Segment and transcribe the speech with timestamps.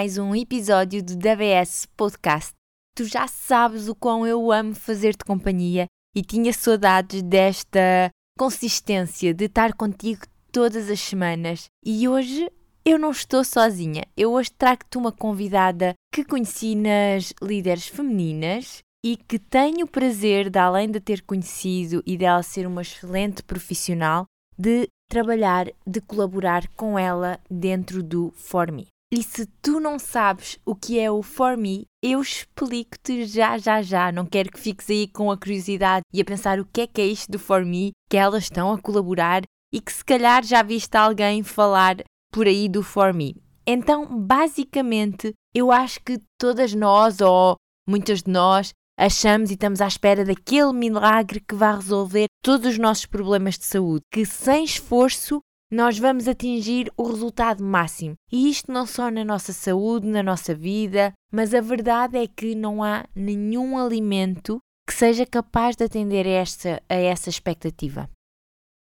[0.00, 2.54] mais um episódio do DBS Podcast.
[2.96, 5.84] Tu já sabes o quão eu amo fazer-te companhia
[6.16, 8.08] e tinha saudades desta
[8.38, 11.66] consistência de estar contigo todas as semanas.
[11.84, 12.50] E hoje
[12.82, 14.02] eu não estou sozinha.
[14.16, 20.48] Eu hoje trago-te uma convidada que conheci nas líderes femininas e que tenho o prazer,
[20.48, 24.24] de além de ter conhecido e dela ser uma excelente profissional,
[24.58, 28.86] de trabalhar, de colaborar com ela dentro do For Me.
[29.12, 33.82] E se tu não sabes o que é o For Me, eu explico-te já, já,
[33.82, 34.12] já.
[34.12, 37.00] Não quero que fiques aí com a curiosidade e a pensar o que é que
[37.00, 40.62] é isto do For Me, que elas estão a colaborar e que se calhar já
[40.62, 41.96] viste alguém falar
[42.30, 43.34] por aí do For Me.
[43.66, 47.56] Então, basicamente, eu acho que todas nós, ou
[47.88, 52.78] muitas de nós, achamos e estamos à espera daquele milagre que vai resolver todos os
[52.78, 58.14] nossos problemas de saúde, que sem esforço nós vamos atingir o resultado máximo.
[58.30, 62.54] E isto não só na nossa saúde, na nossa vida, mas a verdade é que
[62.54, 68.10] não há nenhum alimento que seja capaz de atender a esta, a essa expectativa.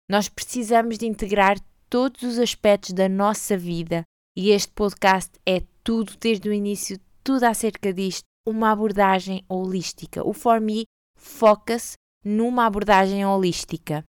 [0.07, 1.57] Nós precisamos de integrar
[1.89, 4.03] todos os aspectos da nossa vida
[4.37, 10.25] e este podcast é tudo desde o início, tudo acerca disto, uma abordagem holística.
[10.25, 10.85] O For Me
[11.17, 14.03] foca-se numa abordagem holística.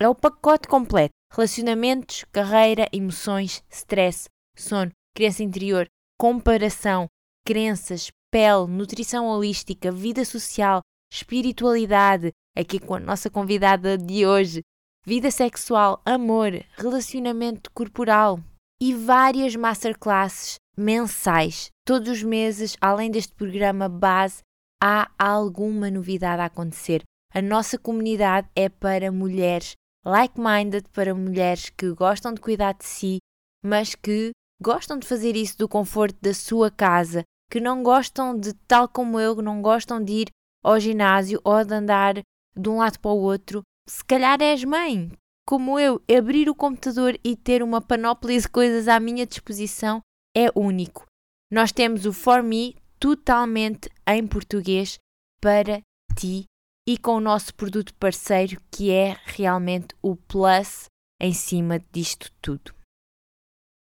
[0.00, 5.86] É o pacote completo: relacionamentos, carreira, emoções, stress, sono, criança interior,
[6.20, 7.06] comparação,
[7.44, 14.60] crenças, pele, nutrição holística, vida social, espiritualidade, aqui com a nossa convidada de hoje,
[15.06, 18.38] vida sexual, amor, relacionamento corporal
[18.80, 21.70] e várias masterclasses mensais.
[21.86, 24.42] Todos os meses, além deste programa base,
[24.82, 27.02] há alguma novidade a acontecer.
[27.34, 29.72] A nossa comunidade é para mulheres
[30.04, 33.18] like-minded, para mulheres que gostam de cuidar de si,
[33.64, 38.52] mas que gostam de fazer isso do conforto da sua casa, que não gostam de,
[38.66, 40.28] tal como eu, não gostam de ir
[40.62, 42.14] ao ginásio ou de andar
[42.56, 43.62] de um lado para o outro.
[43.88, 45.10] Se calhar és mãe,
[45.46, 50.00] como eu, abrir o computador e ter uma panóplia de coisas à minha disposição
[50.36, 51.04] é único.
[51.50, 54.98] Nós temos o For Me totalmente em português
[55.40, 55.82] para
[56.16, 56.44] ti
[56.86, 60.86] e com o nosso produto parceiro que é realmente o Plus
[61.20, 62.74] em cima disto tudo.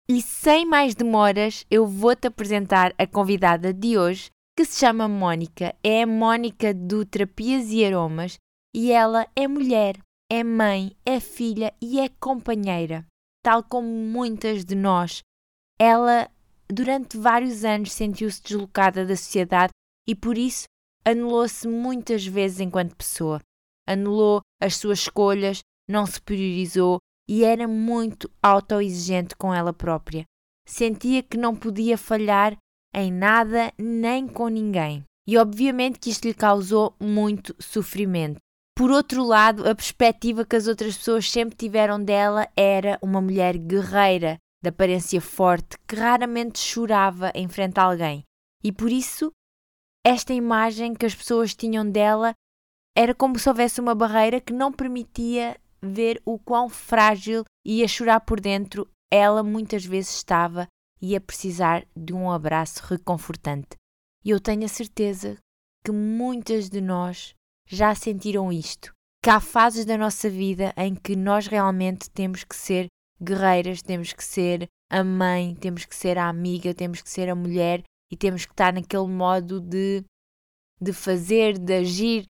[0.08, 5.74] E sem mais demoras, eu vou-te apresentar a convidada de hoje, que se chama Mónica.
[5.84, 8.38] É a Mónica do Terapias e Aromas
[8.76, 9.98] e ela é mulher,
[10.30, 13.06] é mãe, é filha e é companheira.
[13.44, 15.22] Tal como muitas de nós,
[15.80, 16.30] ela
[16.70, 19.72] durante vários anos sentiu-se deslocada da sociedade
[20.08, 20.66] e por isso
[21.06, 23.40] anulou-se muitas vezes enquanto pessoa.
[23.88, 30.26] Anulou as suas escolhas, não se priorizou e era muito autoexigente com ela própria.
[30.68, 32.56] Sentia que não podia falhar
[32.94, 35.04] em nada nem com ninguém.
[35.28, 38.40] E obviamente que isto lhe causou muito sofrimento.
[38.76, 43.58] Por outro lado, a perspectiva que as outras pessoas sempre tiveram dela era uma mulher
[43.58, 48.24] guerreira, de aparência forte, que raramente chorava em frente a alguém.
[48.64, 49.32] E por isso,
[50.06, 52.34] esta imagem que as pessoas tinham dela
[52.96, 57.88] era como se houvesse uma barreira que não permitia ver o quão frágil e a
[57.88, 60.68] chorar por dentro ela muitas vezes estava
[61.02, 63.76] e a precisar de um abraço reconfortante.
[64.24, 65.38] E eu tenho a certeza
[65.84, 67.34] que muitas de nós
[67.68, 72.56] já sentiram isto, que há fases da nossa vida em que nós realmente temos que
[72.56, 72.88] ser
[73.22, 77.36] guerreiras, temos que ser a mãe, temos que ser a amiga, temos que ser a
[77.36, 80.04] mulher e temos que estar naquele modo de,
[80.80, 82.26] de fazer, de agir,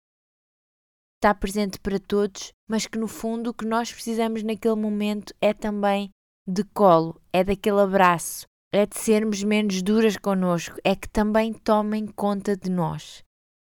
[1.17, 5.53] estar presente para todos, mas que no fundo o que nós precisamos naquele momento é
[5.53, 6.09] também
[6.47, 12.07] de colo, é daquele abraço, é de sermos menos duras connosco, é que também tomem
[12.07, 13.23] conta de nós.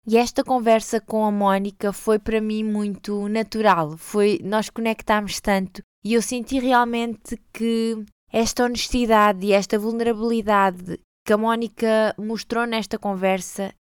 [0.09, 5.82] E esta conversa com a Mónica foi para mim muito natural, foi nós conectámos tanto
[6.05, 12.96] e eu senti realmente que esta honestidade e esta vulnerabilidade que a Mónica mostrou nesta
[12.96, 13.75] conversa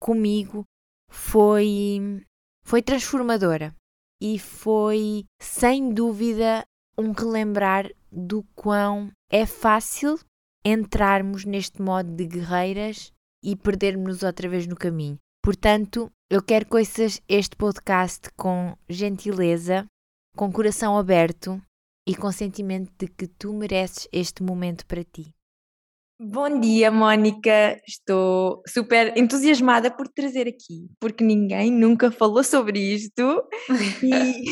[0.00, 0.64] comigo
[1.10, 2.24] foi,
[2.64, 3.74] foi transformadora
[4.22, 6.64] e foi sem dúvida
[6.96, 10.16] um relembrar do quão é fácil
[10.64, 13.12] entrarmos neste modo de guerreiras
[13.42, 15.18] e perdermos outra vez no caminho.
[15.42, 19.86] Portanto, eu quero que ouças este podcast com gentileza,
[20.36, 21.60] com coração aberto
[22.06, 25.34] e com sentimento de que tu mereces este momento para ti.
[26.24, 27.80] Bom dia, Mónica.
[27.84, 33.42] Estou super entusiasmada por te trazer aqui, porque ninguém nunca falou sobre isto.
[34.00, 34.44] E,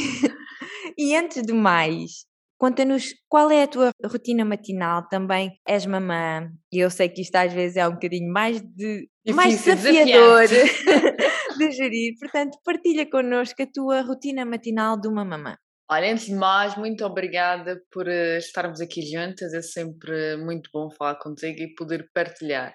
[0.99, 2.29] e antes de mais,
[2.59, 7.35] Conta-nos qual é a tua rotina matinal, também és mamã, e eu sei que isto
[7.35, 10.47] às vezes é um bocadinho mais, de, Difícil, mais desafiador
[11.57, 15.57] de gerir, portanto partilha connosco a tua rotina matinal de uma mamã.
[15.93, 20.89] Olha, antes de mais, muito obrigada por uh, estarmos aqui juntas, é sempre muito bom
[20.89, 22.73] falar contigo e poder partilhar.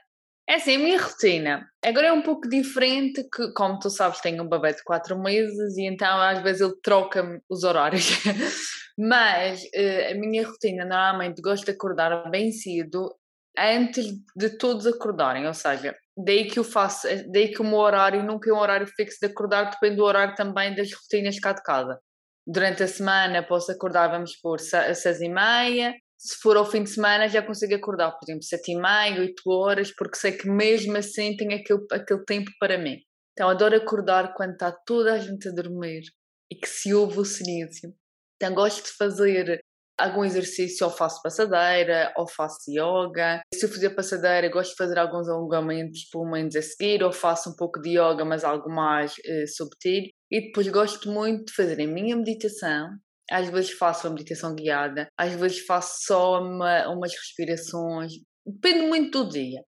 [0.50, 4.44] É assim, a minha rotina agora é um pouco diferente, que, como tu sabes, tenho
[4.44, 8.10] um bebê de 4 meses e então às vezes ele troca-me os horários.
[9.00, 13.16] Mas uh, a minha rotina normalmente gosto de acordar bem cedo
[13.58, 17.78] antes de todos acordarem, ou seja, daí que eu faço, eh, daí que o meu
[17.78, 21.54] horário nunca é um horário fixo de acordar, depende do horário também das rotinas cá
[21.54, 21.98] de casa.
[22.48, 26.90] Durante a semana posso acordar, vamos por seis e meia, se for ao fim de
[26.90, 30.98] semana já consigo acordar, por exemplo, sete e meia, oito horas, porque sei que mesmo
[30.98, 32.98] assim tenho aquele, aquele tempo para mim.
[33.34, 36.02] Então adoro acordar quando está toda a gente a dormir
[36.52, 37.94] e que se ouve o silêncio.
[38.38, 39.60] Então gosto de fazer
[39.98, 43.42] algum exercício, ou faço passadeira, ou faço yoga.
[43.54, 47.56] Se eu fizer passadeira, gosto de fazer alguns alongamentos pulmões a seguir, ou faço um
[47.56, 50.04] pouco de yoga, mas algo mais uh, subtil.
[50.36, 52.90] E depois gosto muito de fazer a minha meditação.
[53.32, 58.12] Às vezes faço uma meditação guiada, às vezes faço só uma, umas respirações,
[58.46, 59.62] depende muito do dia.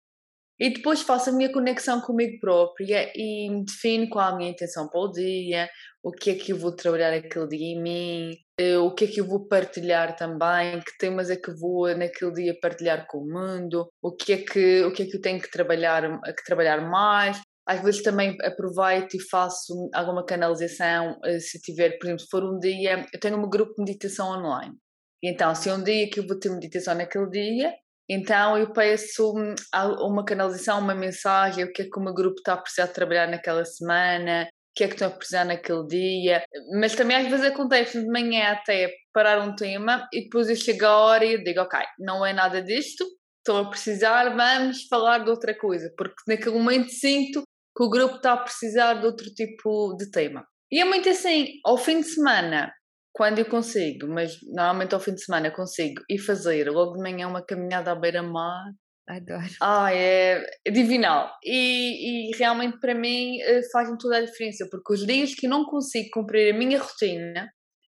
[0.59, 4.99] E depois faço a minha conexão comigo própria e defino qual a minha intenção para
[4.99, 5.69] o dia,
[6.03, 9.07] o que é que eu vou trabalhar aquele dia em mim, eh, o que é
[9.07, 13.25] que eu vou partilhar também, que temas é que vou naquele dia partilhar com o
[13.25, 16.81] mundo, o que é que, o que, é que eu tenho que trabalhar, que trabalhar
[16.81, 17.39] mais.
[17.67, 22.43] Às vezes também aproveito e faço alguma canalização, eh, se tiver, por exemplo, se for
[22.43, 24.73] um dia, eu tenho um grupo de meditação online.
[25.21, 27.73] Então, se é um dia que eu vou ter meditação naquele dia,
[28.09, 29.55] então eu peço hum,
[29.99, 32.93] uma canalização, uma mensagem, o que é que o meu grupo está a precisar de
[32.93, 36.43] trabalhar naquela semana, o que é que estão a precisar naquele dia.
[36.79, 40.85] Mas também às vezes acontece de manhã até parar um tema e depois eu chego
[40.85, 43.03] à hora e digo, ok, não é nada disto,
[43.39, 47.43] estou a precisar, vamos falar de outra coisa, porque naquele momento sinto
[47.77, 50.43] que o grupo está a precisar de outro tipo de tema.
[50.71, 52.73] E é muito assim, ao fim de semana
[53.13, 57.27] quando eu consigo, mas normalmente ao fim de semana consigo ir fazer logo de manhã
[57.27, 58.65] uma caminhada à beira-mar.
[59.07, 59.47] Adoro.
[59.61, 61.31] Ah, é, é divinal.
[61.43, 65.49] E, e realmente para mim eh, faz-me toda a diferença, porque os dias que eu
[65.49, 67.47] não consigo cumprir a minha rotina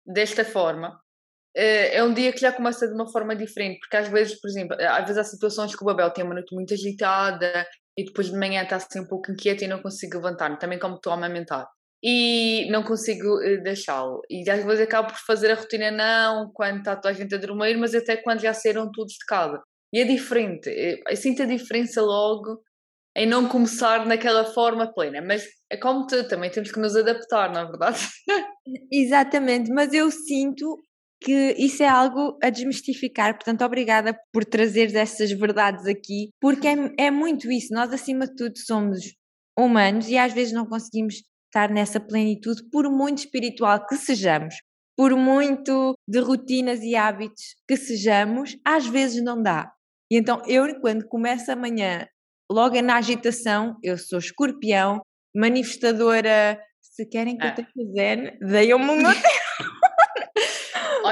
[0.05, 0.99] desta forma,
[1.57, 4.49] eh, é um dia que já começa de uma forma diferente, porque às vezes, por
[4.49, 7.65] exemplo, às vezes há situações que o Babel tem uma noite muito agitada
[7.97, 10.97] e depois de manhã está assim um pouco inquieta e não consigo levantar-me, também como
[10.97, 11.67] estou a amamentar
[12.07, 14.21] e não consigo eh, deixá-lo.
[14.29, 17.39] E às vezes acabo por fazer a rotina não quando está toda a gente a
[17.39, 19.59] dormir, mas até quando já saíram todos de casa.
[19.91, 22.61] E é diferente, eh, eu sinto a diferença logo
[23.17, 27.51] em não começar naquela forma plena, mas é como tu, também temos que nos adaptar,
[27.53, 27.99] não é verdade?
[28.93, 30.77] Exatamente, mas eu sinto
[31.25, 36.77] que isso é algo a desmistificar, portanto, obrigada por trazer essas verdades aqui, porque é,
[37.07, 38.99] é muito isso, nós acima de tudo somos
[39.59, 44.57] humanos e às vezes não conseguimos estar nessa plenitude, por muito espiritual que sejamos,
[44.97, 49.73] por muito de rotinas e hábitos que sejamos, às vezes não dá.
[50.13, 52.07] E então eu, quando começo amanhã,
[52.53, 55.01] logo na agitação, eu sou escorpião,
[55.35, 59.15] manifestadora, se querem que eu te fizer, deem-me o meu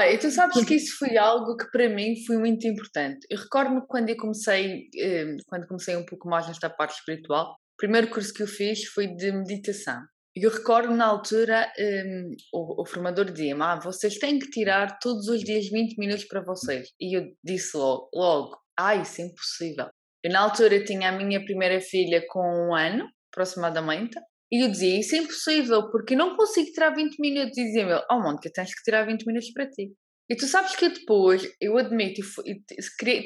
[0.03, 3.25] Olha, tu sabes que isso foi algo que para mim foi muito importante.
[3.29, 7.77] Eu recordo-me quando eu comecei, eh, quando comecei um pouco mais nesta parte espiritual, o
[7.77, 10.01] primeiro curso que eu fiz foi de meditação.
[10.35, 15.29] Eu recordo na altura um, o, o, formador dizia-me: ah, vocês têm que tirar todos
[15.29, 16.89] os dias 20 minutos para vocês.
[16.99, 19.87] E eu disse logo: logo ah, isso é impossível.
[20.21, 24.17] Eu, na altura tinha a minha primeira filha com um ano, aproximadamente,
[24.53, 27.57] e eu dizia: Isso é impossível, porque eu não consigo tirar 20 minutos.
[27.57, 29.91] E dizia-me: Oh, Mónica, tens que tirar 20 minutos para ti.
[30.29, 32.21] E tu sabes que depois, eu admito,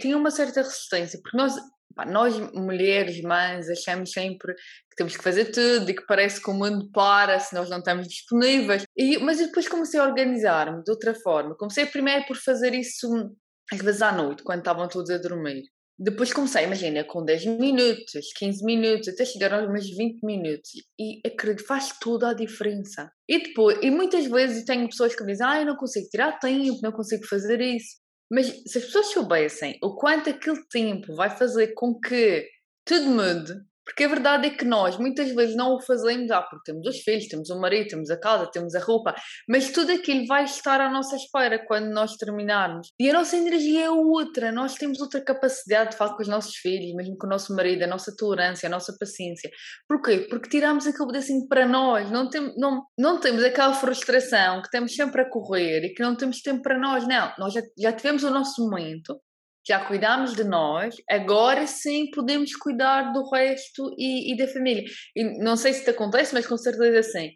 [0.01, 1.53] tinha uma certa resistência, porque nós
[1.97, 6.47] Pá, nós, mulheres, mães, achamos sempre que temos que fazer tudo e que parece que
[6.51, 8.83] o mundo para se nós não estamos disponíveis.
[8.95, 11.55] E, mas depois comecei a organizar-me de outra forma.
[11.55, 13.07] Comecei primeiro por fazer isso
[13.73, 15.63] às vezes à noite, quando estavam todos a dormir.
[15.99, 20.69] Depois comecei, imagina, com 10 minutos, 15 minutos, até chegar aos meus 20 minutos.
[20.99, 23.11] E acredito, faz toda a diferença.
[23.27, 26.37] E depois, e muitas vezes tenho pessoas que me dizem, ah, eu não consigo tirar
[26.37, 27.97] tempo, não consigo fazer isso.
[28.31, 32.47] Mas se as pessoas soubessem o quanto aquele tempo vai fazer com que
[32.85, 33.53] tudo mude,
[33.87, 36.99] Porque a verdade é que nós muitas vezes não o fazemos, ah, porque temos os
[36.99, 39.15] filhos, temos o marido, temos a casa, temos a roupa,
[39.47, 42.91] mas tudo aquilo vai estar à nossa espera quando nós terminarmos.
[42.99, 46.57] E a nossa energia é outra, nós temos outra capacidade de falar com os nossos
[46.57, 49.49] filhos, mesmo com o nosso marido, a nossa tolerância, a nossa paciência.
[49.87, 50.27] Porquê?
[50.29, 54.93] Porque tiramos aquele pedacinho para nós, não, tem, não, não temos aquela frustração que temos
[54.93, 57.31] sempre a correr e que não temos tempo para nós, não.
[57.39, 59.17] Nós já, já tivemos o nosso momento,
[59.67, 64.83] já cuidamos de nós, agora sim podemos cuidar do resto e, e da família.
[65.15, 67.31] E não sei se te acontece, mas com certeza sim.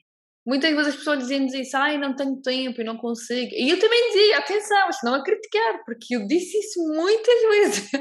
[0.48, 3.52] Muitas vezes as pessoas dizem-nos isso, ai, não tenho tempo e não consigo.
[3.54, 7.92] E eu também dizia, atenção, isto não a criticar, porque eu disse isso muitas vezes.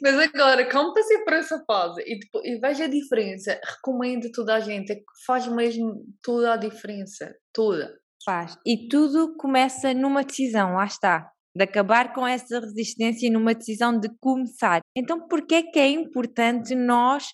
[0.00, 4.54] Mas agora, como passei por essa fase e, depois, e a diferença, recomendo a toda
[4.54, 7.92] a gente, é faz mesmo toda a diferença, toda.
[8.24, 8.56] Faz.
[8.64, 14.08] E tudo começa numa decisão, lá está de acabar com essa resistência numa decisão de
[14.20, 14.80] começar.
[14.96, 17.26] Então, por que é que é importante nós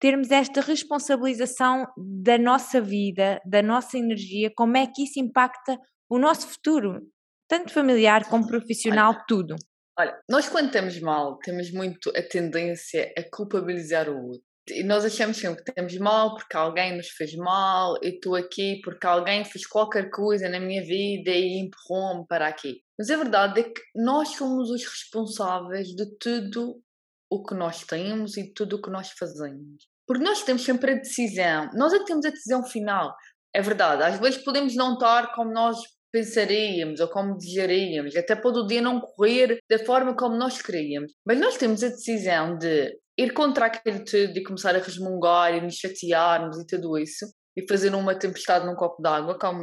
[0.00, 5.78] termos esta responsabilização da nossa vida, da nossa energia, como é que isso impacta
[6.10, 7.00] o nosso futuro,
[7.48, 9.56] tanto familiar como profissional, olha, tudo.
[9.96, 14.42] Olha, nós quando estamos mal, temos muito a tendência a culpabilizar o outro.
[14.68, 18.80] E nós achamos sempre que estamos mal porque alguém nos fez mal, e estou aqui
[18.82, 22.80] porque alguém fez qualquer coisa na minha vida e empurrou-me para aqui.
[23.02, 26.80] Mas a verdade é que nós somos os responsáveis de tudo
[27.28, 29.88] o que nós temos e de tudo o que nós fazemos.
[30.06, 33.12] Porque nós temos sempre a decisão, nós é que temos a decisão final.
[33.52, 35.78] É verdade, às vezes podemos não estar como nós
[36.12, 41.10] pensaríamos ou como desejaríamos, até pode o dia não correr da forma como nós queríamos.
[41.26, 45.60] Mas nós temos a decisão de ir contra aquilo tudo e começar a resmungar e
[45.60, 49.62] nos chatearmos e tudo isso e fazer uma tempestade num copo d'água, como,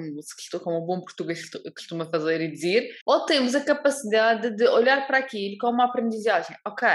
[0.63, 5.17] como um bom português costuma fazer e dizer, ou temos a capacidade de olhar para
[5.17, 6.55] aquilo como uma aprendizagem.
[6.67, 6.87] Ok,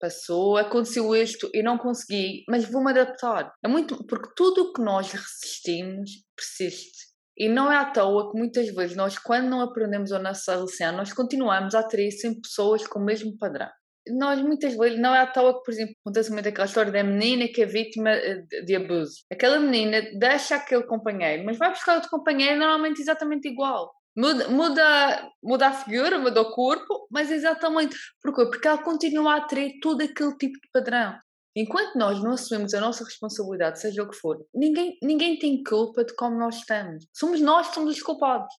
[0.00, 3.52] passou, aconteceu isto e não consegui, mas vou-me adaptar.
[3.64, 7.06] É muito porque tudo o que nós resistimos persiste.
[7.38, 10.96] E não é à toa que muitas vezes nós, quando não aprendemos a nossa lição,
[10.96, 13.68] nós continuamos a atrair sempre pessoas com o mesmo padrão
[14.08, 17.02] nós muitas vezes, não é à toa que, por exemplo, acontece muito aquela história da
[17.02, 19.16] menina que é vítima eh, de abuso.
[19.30, 23.92] Aquela menina deixa aquele companheiro, mas vai buscar outro companheiro normalmente exatamente igual.
[24.16, 27.96] Muda, muda, muda a figura, muda o corpo, mas exatamente.
[28.22, 28.46] Porquê?
[28.46, 31.18] Porque ela continua a atrair todo aquele tipo de padrão.
[31.54, 36.04] Enquanto nós não assumimos a nossa responsabilidade, seja o que for, ninguém, ninguém tem culpa
[36.04, 37.06] de como nós estamos.
[37.14, 38.54] Somos nós que somos os culpados.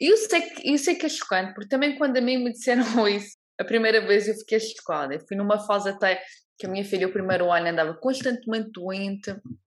[0.00, 2.50] E eu sei, que, eu sei que é chocante, porque também quando a mim me
[2.52, 5.14] disseram isso, a primeira vez eu fiquei chocada.
[5.14, 6.22] Eu fui numa fase até
[6.58, 9.34] que a minha filha, o primeiro ano, andava constantemente doente,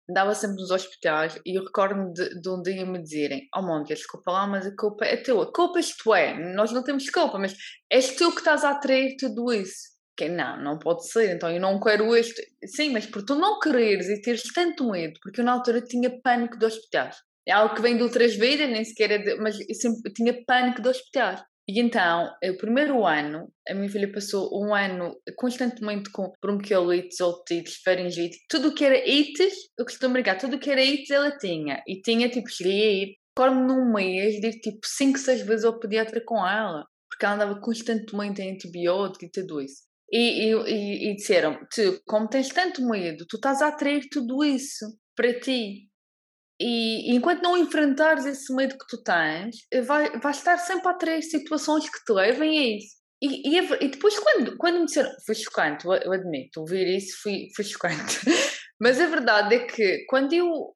[0.09, 1.39] andava sempre nos hospitais.
[1.45, 4.75] E eu recordo-me de, de um dia me dizerem: Oh, Mónica, desculpa lá, mas a
[4.75, 5.45] culpa é tua.
[5.45, 7.55] A culpa isto é, nós não temos culpa, mas
[7.91, 9.95] és tu que estás a atrair tudo isso.
[10.17, 12.41] Que não, não pode ser, então eu não quero isto.
[12.65, 16.09] Sim, mas por tu não quereres e teres tanto medo, porque eu na altura tinha
[16.21, 17.17] pânico de hospitais.
[17.47, 20.43] É algo que vem de outras vidas, nem sequer é de, mas eu sempre tinha
[20.45, 21.43] pânico de hospitais.
[21.67, 27.81] E então, o primeiro ano, a minha filha passou um ano constantemente com bronquiolites, otites,
[27.83, 31.35] faringite, tudo o que era ites, eu costumo brincar, tudo o que era ites ela
[31.35, 31.81] tinha.
[31.87, 35.79] E tinha, tipo, cheguei ir, recordo num mês, de ir tipo 5, 6 vezes ao
[35.79, 39.81] pediatra com ela, porque ela andava constantemente em antibiótico e tudo isso.
[40.11, 44.85] E, e, e disseram, tu, como tens tanto medo, tu estás a atrair tudo isso
[45.15, 45.89] para ti.
[46.59, 50.91] E, enquanto não enfrentares esse medo que tu tens, eh, vai, vais estar sempre a
[50.91, 52.95] atrair situações que te levem a isso.
[53.21, 57.47] E, e, e, depois, quando, quando me disseram, foi chocante, eu admito, ouvir isso foi,
[57.55, 58.19] foi chocante.
[58.79, 60.75] Mas a verdade é que quando eu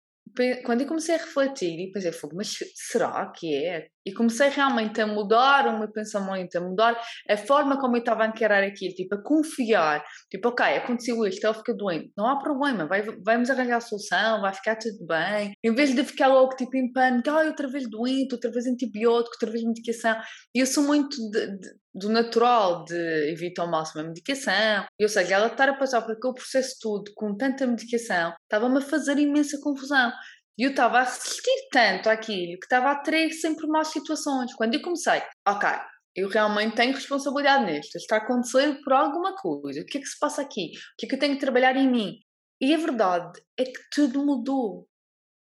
[0.64, 3.88] quando eu comecei a refletir e pensei, mas será que é?
[4.10, 7.00] E comecei realmente a mudar o meu pensamento, a mudar
[7.30, 11.46] a forma como eu estava a encarar aquilo, tipo, a confiar, tipo, ok, aconteceu isto,
[11.46, 15.54] ela fica doente, não há problema, vai, vamos arranjar a solução, vai ficar tudo bem,
[15.64, 19.36] em vez de ficar logo, tipo, em pânico, ah, outra vez doente, outra vez antibiótico,
[19.36, 20.20] outra vez medicação,
[20.56, 25.04] e eu sou muito de, de, do natural, de evitar ao máximo a medicação, e,
[25.04, 28.82] ou seja, ela estar a passar por aquele processo todo, com tanta medicação, estava-me a
[28.82, 30.12] fazer imensa confusão,
[30.60, 34.54] e eu estava a resistir tanto àquilo que estava a atrair sempre mais situações.
[34.56, 35.70] Quando eu comecei, ok,
[36.14, 40.08] eu realmente tenho responsabilidade nisto, está a acontecer por alguma coisa, o que é que
[40.08, 40.72] se passa aqui?
[40.74, 42.20] O que é que eu tenho que trabalhar em mim?
[42.60, 44.86] E a verdade é que tudo mudou.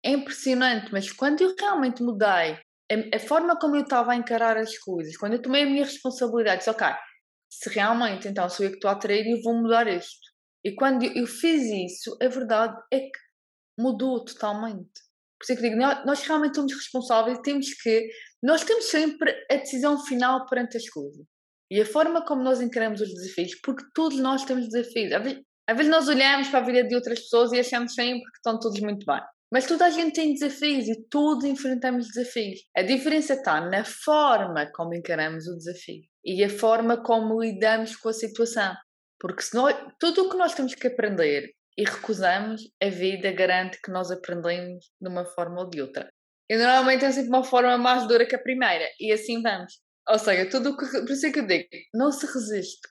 [0.02, 2.58] É impressionante, mas quando eu realmente mudei
[2.90, 5.84] a, a forma como eu estava a encarar as coisas, quando eu tomei a minha
[5.84, 6.86] responsabilidade, disse, ok,
[7.50, 10.32] se realmente então sou eu que estou a atrair, eu vou mudar isto.
[10.64, 13.23] E quando eu fiz isso, a verdade é que
[13.78, 14.92] mudou totalmente.
[15.38, 18.08] Por isso é que digo, nós realmente somos responsáveis, temos que,
[18.42, 21.24] nós temos sempre a decisão final perante as coisas.
[21.70, 25.12] E a forma como nós encaramos os desafios, porque todos nós temos desafios.
[25.12, 28.58] Às vezes nós olhamos para a vida de outras pessoas e achamos sempre que estão
[28.58, 29.20] todos muito bem.
[29.52, 32.60] Mas toda a gente tem desafios e todos enfrentamos desafios.
[32.76, 38.08] A diferença está na forma como encaramos o desafio e a forma como lidamos com
[38.08, 38.74] a situação.
[39.18, 43.90] Porque nós, tudo o que nós temos que aprender e recusamos, a vida garante que
[43.90, 46.08] nós aprendemos de uma forma ou de outra.
[46.48, 49.80] E normalmente é sempre uma forma mais dura que a primeira, e assim vamos.
[50.08, 50.86] Ou seja, tudo o que.
[50.86, 52.88] Por isso é que eu digo, não se resiste.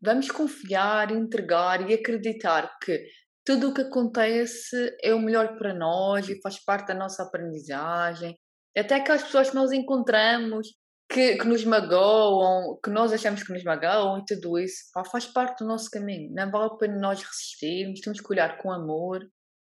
[0.00, 3.04] Vamos confiar, entregar e acreditar que
[3.44, 8.36] tudo o que acontece é o melhor para nós e faz parte da nossa aprendizagem.
[8.76, 10.68] Até aquelas pessoas que nós encontramos
[11.08, 15.26] que, que nos magoam, que nós achamos que nos magoam e tudo isso, pá, faz
[15.26, 16.32] parte do nosso caminho.
[16.32, 19.20] Não vale a pena nós resistirmos, temos que olhar com amor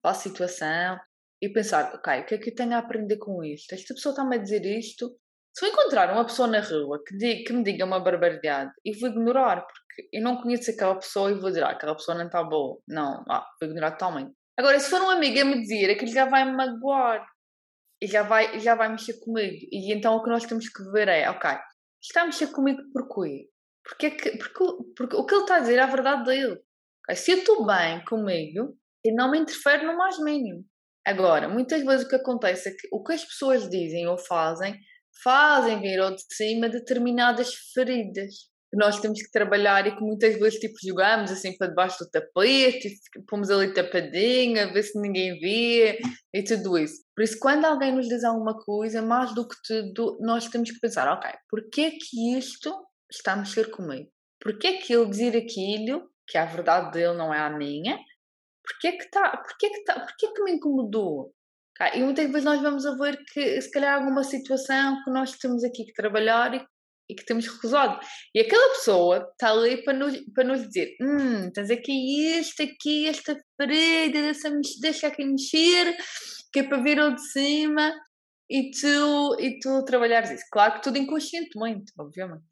[0.01, 0.97] para a situação
[1.41, 3.73] e pensar, ok, o que é que eu tenho a aprender com isto?
[3.73, 5.15] Esta pessoa está-me a dizer isto.
[5.53, 8.97] Se eu encontrar uma pessoa na rua que, diga, que me diga uma barbaridade, eu
[8.99, 12.25] vou ignorar, porque eu não conheço aquela pessoa e vou dizer, ah, aquela pessoa não
[12.25, 12.79] está boa.
[12.87, 14.33] Não, ah, vou ignorar totalmente.
[14.57, 17.25] Agora, se for um amigo a me dizer, aquilo já vai me magoar
[18.05, 19.67] e já vai, já vai mexer comigo.
[19.71, 21.49] E então o que nós temos que ver é, ok,
[22.01, 23.49] está a mexer comigo porquê?
[23.83, 24.63] Porque, é que, porque,
[24.95, 26.59] porque o que ele está a dizer é a verdade dele.
[27.03, 27.15] Okay?
[27.15, 30.63] Se eu estou bem comigo, ele não me interfere no mais mínimo.
[31.05, 34.75] Agora, muitas vezes o que acontece é que o que as pessoas dizem ou fazem,
[35.23, 38.33] fazem vir ao de cima determinadas feridas
[38.75, 42.09] que nós temos que trabalhar e que muitas vezes tipo jogamos assim para debaixo do
[42.09, 42.93] tapete,
[43.27, 45.99] pomos ali tapadinha, a ver se ninguém vê
[46.33, 47.01] e tudo isso.
[47.15, 50.79] Por isso, quando alguém nos diz alguma coisa, mais do que tudo, nós temos que
[50.79, 52.75] pensar, ok, porquê que isto
[53.09, 54.09] está a mexer comigo?
[54.41, 57.97] Porquê que ele dizer aquilo, que a verdade dele não é a minha,
[58.61, 61.33] porquê que está, porquê que está, porquê que me incomodou?
[61.93, 65.63] E muitas vezes nós vamos a ver que se calhar alguma situação que nós temos
[65.63, 66.65] aqui que trabalhar e
[67.09, 67.99] e que temos recusado.
[68.33, 73.07] E aquela pessoa está ali para nos, para nos dizer: hum, tens aqui este, aqui,
[73.07, 74.49] esta parede, deixa,
[74.81, 75.95] deixa aqui mexer,
[76.51, 77.93] que é para vir ao de cima
[78.49, 80.45] e tu, e tu trabalhares isso.
[80.51, 82.43] Claro que tudo inconscientemente, obviamente.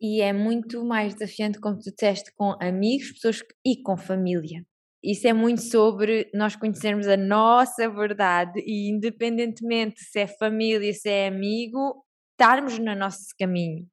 [0.00, 4.62] E é muito mais desafiante, como tu disseste, com amigos, pessoas e com família.
[5.02, 11.08] Isso é muito sobre nós conhecermos a nossa verdade e, independentemente se é família, se
[11.08, 12.04] é amigo,
[12.38, 13.88] estarmos no nosso caminho,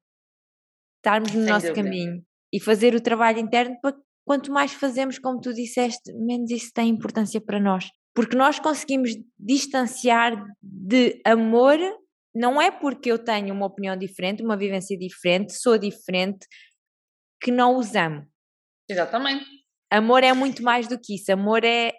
[0.98, 1.82] estarmos no Sem nosso dúvida.
[1.82, 6.70] caminho e fazer o trabalho interno para quanto mais fazemos, como tu disseste, menos isso
[6.72, 7.90] tem importância para nós.
[8.14, 11.78] Porque nós conseguimos distanciar de amor,
[12.34, 16.46] não é porque eu tenho uma opinião diferente, uma vivência diferente, sou diferente,
[17.42, 18.24] que não os amo.
[18.88, 19.44] Exatamente.
[19.90, 21.32] Amor é muito mais do que isso.
[21.32, 21.92] Amor é.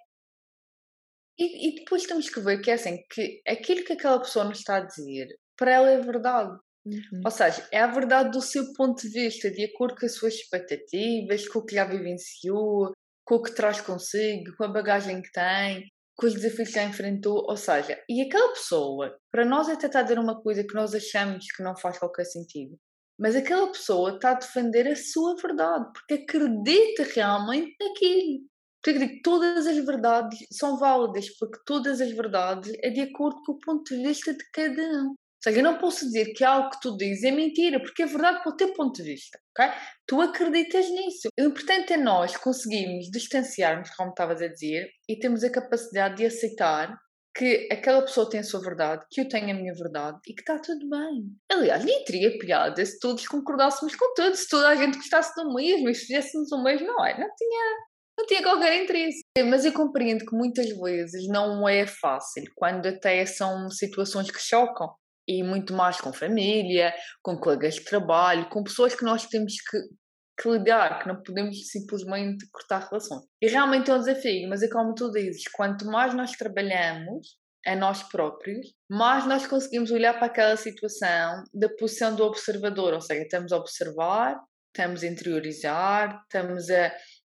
[1.38, 4.60] E, e depois temos que ver que é assim, que aquilo que aquela pessoa nos
[4.60, 5.28] está a dizer
[5.58, 6.58] para ela é verdade.
[6.86, 7.22] Uhum.
[7.26, 10.36] Ou seja, é a verdade do seu ponto de vista, de acordo com as suas
[10.36, 12.94] expectativas, com o que já vivenciou,
[13.26, 16.84] com o que traz consigo, com a bagagem que tem, com os desafios que já
[16.84, 17.44] enfrentou.
[17.50, 20.94] Ou seja, e aquela pessoa, para nós até está a dizer uma coisa que nós
[20.94, 22.78] achamos que não faz qualquer sentido,
[23.20, 28.42] mas aquela pessoa está a defender a sua verdade, porque acredita realmente naquilo.
[28.84, 33.54] Porque digo, todas as verdades são válidas, porque todas as verdades é de acordo com
[33.54, 36.82] o ponto de vista de cada um seja, eu não posso dizer que algo que
[36.82, 39.72] tu dizes é mentira, porque é verdade para o teu ponto de vista, ok?
[40.08, 41.28] Tu acreditas nisso.
[41.40, 46.26] O importante é nós conseguirmos distanciarmos, como estavas a dizer, e temos a capacidade de
[46.26, 46.98] aceitar
[47.38, 50.42] que aquela pessoa tem a sua verdade, que eu tenho a minha verdade e que
[50.42, 51.26] está tudo bem.
[51.52, 55.54] Aliás, nem teria piada se todos concordássemos com tudo, se toda a gente gostasse do
[55.54, 57.20] mesmo e se fizéssemos o mesmo, não é?
[57.20, 57.76] Não tinha,
[58.18, 59.20] não tinha qualquer interesse.
[59.50, 64.96] Mas eu compreendo que muitas vezes não é fácil, quando até são situações que chocam
[65.28, 69.78] e muito mais com família, com colegas de trabalho, com pessoas que nós temos que,
[70.40, 73.24] que lidar, que não podemos simplesmente cortar relações.
[73.42, 77.76] E realmente é um desafio, mas é como tu dizes, quanto mais nós trabalhamos a
[77.76, 83.24] nós próprios, mais nós conseguimos olhar para aquela situação da posição do observador, ou seja,
[83.24, 86.94] estamos a observar, estamos a interiorizar, estamos a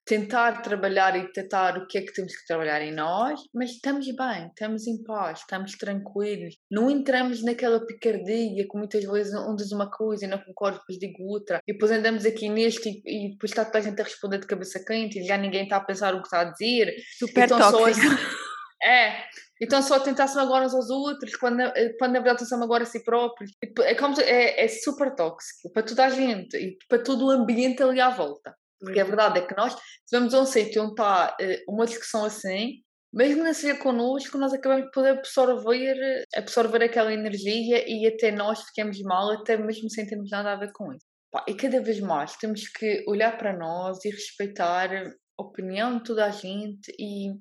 [0.09, 4.07] tentar trabalhar e tentar o que é que temos que trabalhar em nós, mas estamos
[4.07, 9.71] bem, estamos em paz, estamos tranquilos, não entramos naquela picardia que muitas vezes um diz
[9.71, 13.31] uma coisa e não concordo, depois digo outra, e depois andamos aqui neste e, e
[13.33, 15.85] depois está toda a gente a responder de cabeça quente e já ninguém está a
[15.85, 16.95] pensar o que está a dizer.
[17.19, 18.07] Super então, tóxico.
[18.07, 19.25] Só, é,
[19.61, 21.59] então só tentar-se agora uns aos outros, quando,
[21.99, 23.51] quando na verdade estão agora a si próprios.
[23.83, 27.83] É, como, é, é super tóxico para toda a gente e para todo o ambiente
[27.83, 28.55] ali à volta.
[28.81, 31.87] Porque a verdade é que nós, se vamos a um sítio onde está uh, uma
[31.87, 38.07] discussão assim, mesmo não seja connosco, nós acabamos de poder absorver, absorver aquela energia e
[38.07, 41.07] até nós ficamos mal, até mesmo sem termos nada a ver com isso.
[41.31, 44.91] Pá, e cada vez mais temos que olhar para nós e respeitar
[45.39, 47.33] opinião de toda a gente e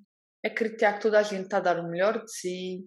[0.46, 2.86] acreditar que toda a gente está a dar o melhor de si,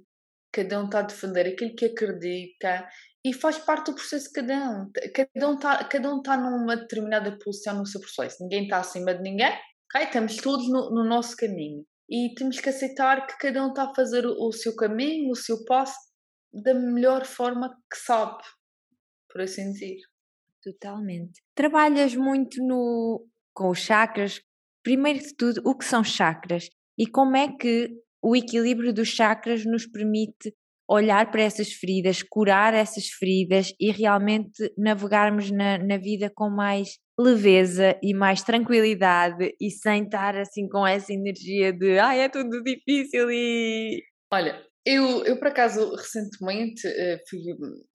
[0.52, 2.88] cada um está a defender aquilo que acredita
[3.24, 4.90] e faz parte do processo de cada um.
[5.14, 8.42] Cada um está, cada um está numa determinada posição no seu processo.
[8.42, 9.52] Ninguém está acima de ninguém?
[9.96, 11.84] Estamos todos no, no nosso caminho.
[12.08, 15.36] E temos que aceitar que cada um está a fazer o, o seu caminho, o
[15.36, 15.98] seu passo,
[16.52, 18.42] da melhor forma que sabe,
[19.28, 19.98] por assim dizer.
[20.62, 21.42] Totalmente.
[21.54, 24.40] Trabalhas muito no, com os chakras.
[24.82, 27.90] Primeiro de tudo, o que são chakras e como é que
[28.22, 30.54] o equilíbrio dos chakras nos permite
[30.90, 36.98] olhar para essas feridas, curar essas feridas e realmente navegarmos na, na vida com mais
[37.18, 42.62] leveza e mais tranquilidade e sem estar assim com essa energia de ai, é tudo
[42.62, 44.02] difícil e.
[44.32, 47.40] Olha, eu, eu por acaso recentemente uh, fui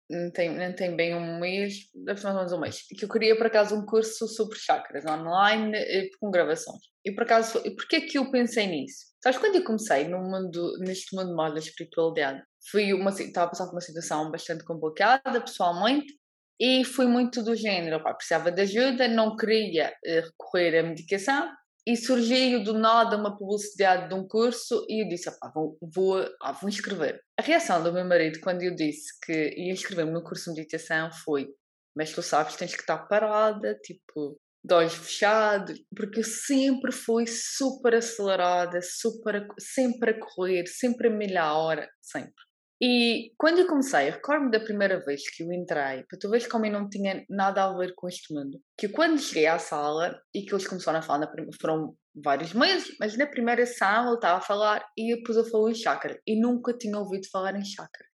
[0.10, 3.36] não tem, bem um mês, deve ser mais ou menos um mês, que eu queria
[3.36, 6.81] por acaso um curso sobre chakras online eh, com gravações.
[7.03, 9.08] E por acaso, porquê que eu pensei nisso?
[9.23, 13.49] Sabes, quando eu comecei no mundo, neste mundo mais da espiritualidade, fui uma, estava a
[13.49, 16.13] passar por uma situação bastante complicada pessoalmente
[16.60, 21.49] e fui muito do género, pá, precisava de ajuda, não queria uh, recorrer à medicação
[21.88, 26.51] e surgiu do nada uma publicidade de um curso e eu disse, vou, vou, ah,
[26.54, 27.21] vou inscrever.
[27.39, 31.12] A reação do meu marido quando eu disse que ia inscrever-me no curso de meditação
[31.23, 31.47] foi,
[31.95, 37.28] mas tu sabes, tens que estar parada, tipo, de olhos fechados, porque eu sempre fui
[37.28, 42.34] super acelerada, super, sempre a correr, sempre a milha a hora, sempre.
[42.81, 46.65] E quando eu comecei, recordo-me da primeira vez que eu entrei, para tu veres como
[46.65, 50.19] eu não tinha nada a ver com este mundo, que eu, quando cheguei à sala
[50.33, 54.39] e que eles começaram a falar, foram vários meses, mas na primeira sala ele estava
[54.39, 57.63] a falar e eu pus a falar em chakra e nunca tinha ouvido falar em
[57.63, 58.05] chakra.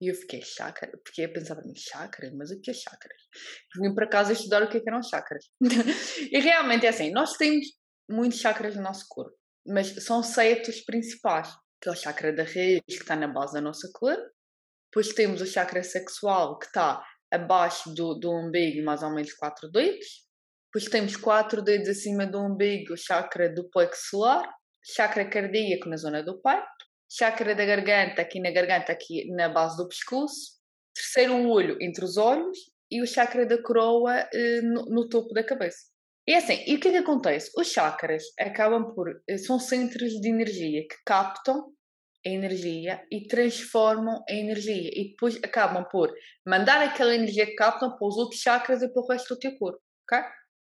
[0.00, 0.90] E eu fiquei, chakra?
[1.04, 2.32] Porque eu pensava, chakra?
[2.34, 3.20] Mas o que é chakras?
[3.76, 5.44] Vim para casa estudar o que, é que eram chakras.
[6.32, 7.66] e realmente é assim, nós temos
[8.10, 9.36] muitos chakras no nosso corpo,
[9.66, 13.54] mas são sete os principais que é o chakra da raiz, que está na base
[13.54, 14.22] da nossa coluna.
[14.90, 19.70] Depois temos o chakra sexual, que está abaixo do, do umbigo, mais ou menos quatro
[19.70, 20.26] dedos.
[20.66, 24.52] Depois temos quatro dedos acima do umbigo, o chakra do plexo solar.
[24.82, 26.66] Chakra cardíaco na zona do peito.
[27.08, 30.58] Chakra da garganta, aqui na garganta, aqui na base do pescoço.
[30.94, 32.58] Terceiro olho entre os olhos.
[32.90, 35.90] E o chakra da coroa eh, no, no topo da cabeça.
[36.26, 37.50] E assim, e o que é que acontece?
[37.56, 39.22] Os chakras acabam por.
[39.28, 41.72] Eh, são centros de energia que captam
[42.24, 46.12] a energia e transformam a energia e depois acabam por
[46.46, 49.56] mandar aquela energia que captam para os outros chakras e para o resto do teu
[49.58, 50.22] corpo, ok?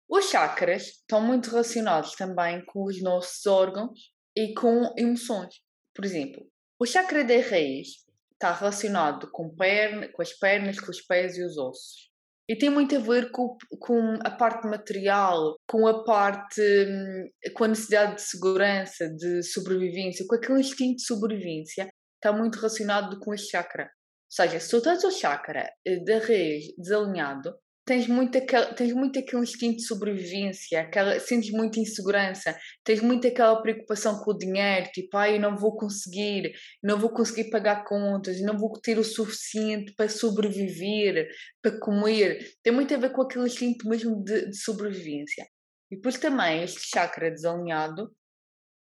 [0.08, 5.54] Os chakras estão muito relacionados também com os nossos órgãos e com emoções.
[5.94, 6.46] Por exemplo,
[6.78, 7.88] o chakra da raiz
[8.32, 12.07] está relacionado com, perna, com as pernas, com os pés e os ossos.
[12.48, 17.64] E tem muito a ver com, com a parte material, com a parte, hum, com
[17.64, 23.34] a necessidade de segurança, de sobrevivência, com aquele instinto de sobrevivência, está muito relacionado com
[23.34, 23.84] este chakra.
[23.84, 23.90] Ou
[24.30, 27.54] seja, se tu tens o chakra eh, da raiz desalinhado,
[27.88, 33.26] tens muito aquele, tens muito aquele instinto de sobrevivência, aquela, sentes muita insegurança, tens muito
[33.26, 37.86] aquela preocupação com o dinheiro, tipo, ai, eu não vou conseguir, não vou conseguir pagar
[37.86, 41.30] contas, não vou ter o suficiente para sobreviver,
[41.62, 42.46] para comer.
[42.62, 45.46] Tem muito a ver com aquele instinto mesmo de, de sobrevivência.
[45.90, 48.14] E depois também este chakra desalinhado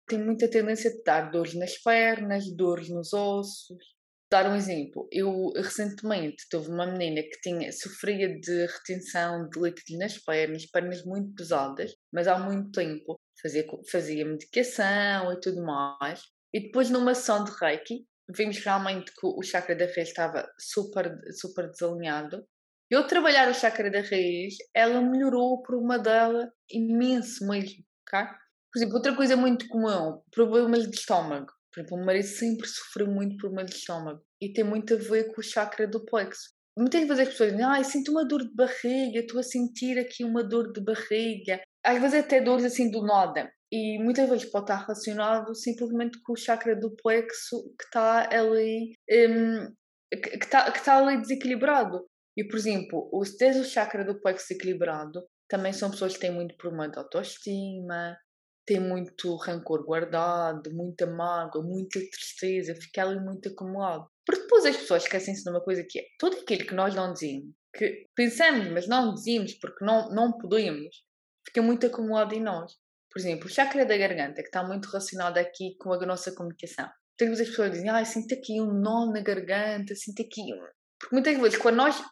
[0.08, 3.95] tem muita tendência de dar dores nas pernas, dores nos ossos,
[4.30, 9.98] dar um exemplo, eu recentemente tive uma menina que tinha, sofria de retenção de líquidos
[9.98, 16.22] nas pernas, pernas muito pesadas, mas há muito tempo fazia, fazia medicação e tudo mais.
[16.54, 21.20] E depois numa sessão de Reiki, vimos realmente que o chakra da raiz estava super,
[21.34, 22.44] super desalinhado.
[22.90, 27.84] Eu trabalhar o chakra da raiz, ela melhorou o problema dela imenso mesmo?
[28.12, 31.52] Por exemplo, outra coisa muito comum, problemas de estômago.
[31.76, 34.94] Por exemplo, o meu marido sempre sofreu muito por problema de estômago e tem muito
[34.94, 36.52] a ver com o chakra do plexo.
[36.78, 40.24] Muitas vezes as pessoas dizem, ai, sinto uma dor de barriga, estou a sentir aqui
[40.24, 41.62] uma dor de barriga.
[41.86, 43.52] Às vezes até dores assim do nada.
[43.70, 48.94] E muitas vezes pode estar relacionado simplesmente com o chakra do plexo que está ali,
[49.12, 49.74] um,
[50.12, 52.06] que está, que está ali desequilibrado.
[52.38, 56.32] E, por exemplo, se tens o chakra do plexo equilibrado, também são pessoas que têm
[56.32, 58.18] muito problema de autoestima,
[58.66, 64.08] tem muito rancor guardado, muita mágoa, muita tristeza, fica ali muito acumulado.
[64.26, 67.14] Porque depois as pessoas esquecem-se de uma coisa que é tudo aquilo que nós não
[67.14, 71.04] dizemos, que pensamos, mas não dizemos porque não, não podemos,
[71.46, 72.74] fica muito acumulado em nós.
[73.12, 76.90] Por exemplo, o chakra da garganta, que está muito relacionado aqui com a nossa comunicação.
[77.22, 80.60] Muitas as pessoas dizem, ah, sinto aqui um nó na garganta, sinto aqui um...
[81.00, 82.04] Porque muitas vezes, quando nós,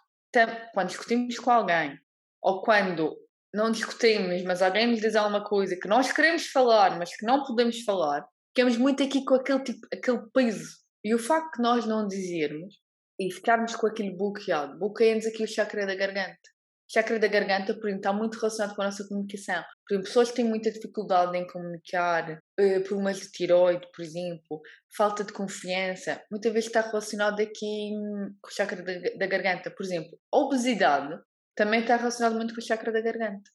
[0.74, 2.00] quando discutimos com alguém,
[2.42, 3.18] ou quando
[3.54, 7.44] não discutimos, mas alguém nos diz alguma coisa que nós queremos falar, mas que não
[7.44, 10.84] podemos falar, ficamos muito aqui com aquele, tipo, aquele peso.
[11.04, 12.76] E o facto de nós não dizermos
[13.20, 16.54] e ficarmos com aquele bloqueado, bloqueia-nos aqui o chakra da garganta.
[16.90, 19.64] O chakra da garganta, por exemplo, está muito relacionado com a nossa comunicação.
[19.88, 24.62] Por exemplo, pessoas que têm muita dificuldade em comunicar, uh, problemas de tiroide, por exemplo,
[24.96, 27.92] falta de confiança, muitas vezes está relacionado aqui
[28.42, 29.72] com o chakra da, da garganta.
[29.72, 31.20] Por exemplo, obesidade
[31.56, 33.50] também está relacionado muito com o chakra da garganta.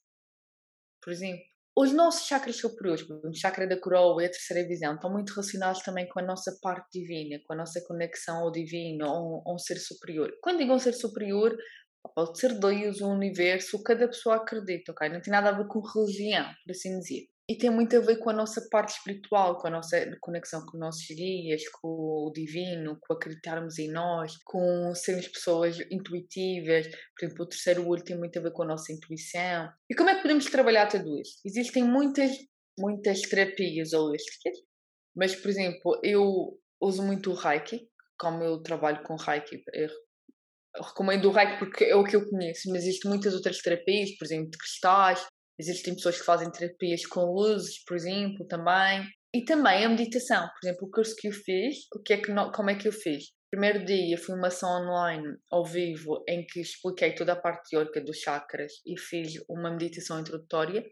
[1.03, 1.45] Por exemplo,
[1.77, 5.83] os nossos chakras superiores, o chakra da coroa e a terceira visão, estão muito relacionados
[5.83, 9.79] também com a nossa parte divina, com a nossa conexão ao divino, a um, ser
[9.79, 10.33] superior.
[10.43, 11.57] Quando digo um ser superior,
[12.15, 15.09] pode ser Deus, o universo, cada pessoa acredita, ok?
[15.09, 18.19] Não tem nada a ver com religião, por assim dizer e tem muito a ver
[18.19, 22.99] com a nossa parte espiritual, com a nossa conexão com nossos guias, com o divino,
[23.01, 26.87] com acreditarmos em nós, com sermos pessoas intuitivas.
[26.87, 29.71] Por exemplo, o terceiro olho tem muito a ver com a nossa intuição.
[29.89, 31.41] E como é que podemos trabalhar tudo isto?
[31.43, 32.33] Existem muitas,
[32.79, 34.59] muitas terapias holísticas,
[35.17, 39.65] mas, por exemplo, eu uso muito o Reiki, como eu trabalho com Reiki,
[40.77, 44.27] recomendo o Reiki porque é o que eu conheço, mas existem muitas outras terapias, por
[44.27, 45.27] exemplo, de cristais,
[45.59, 49.09] Existem pessoas que fazem terapias com luzes, por exemplo, também.
[49.35, 50.49] E também a meditação.
[50.49, 52.93] Por exemplo, o curso que eu fiz, o que é que, como é que eu
[52.93, 53.25] fiz?
[53.51, 58.01] Primeiro dia foi uma ação online, ao vivo, em que expliquei toda a parte teórica
[58.01, 60.85] dos chakras e fiz uma meditação introdutória.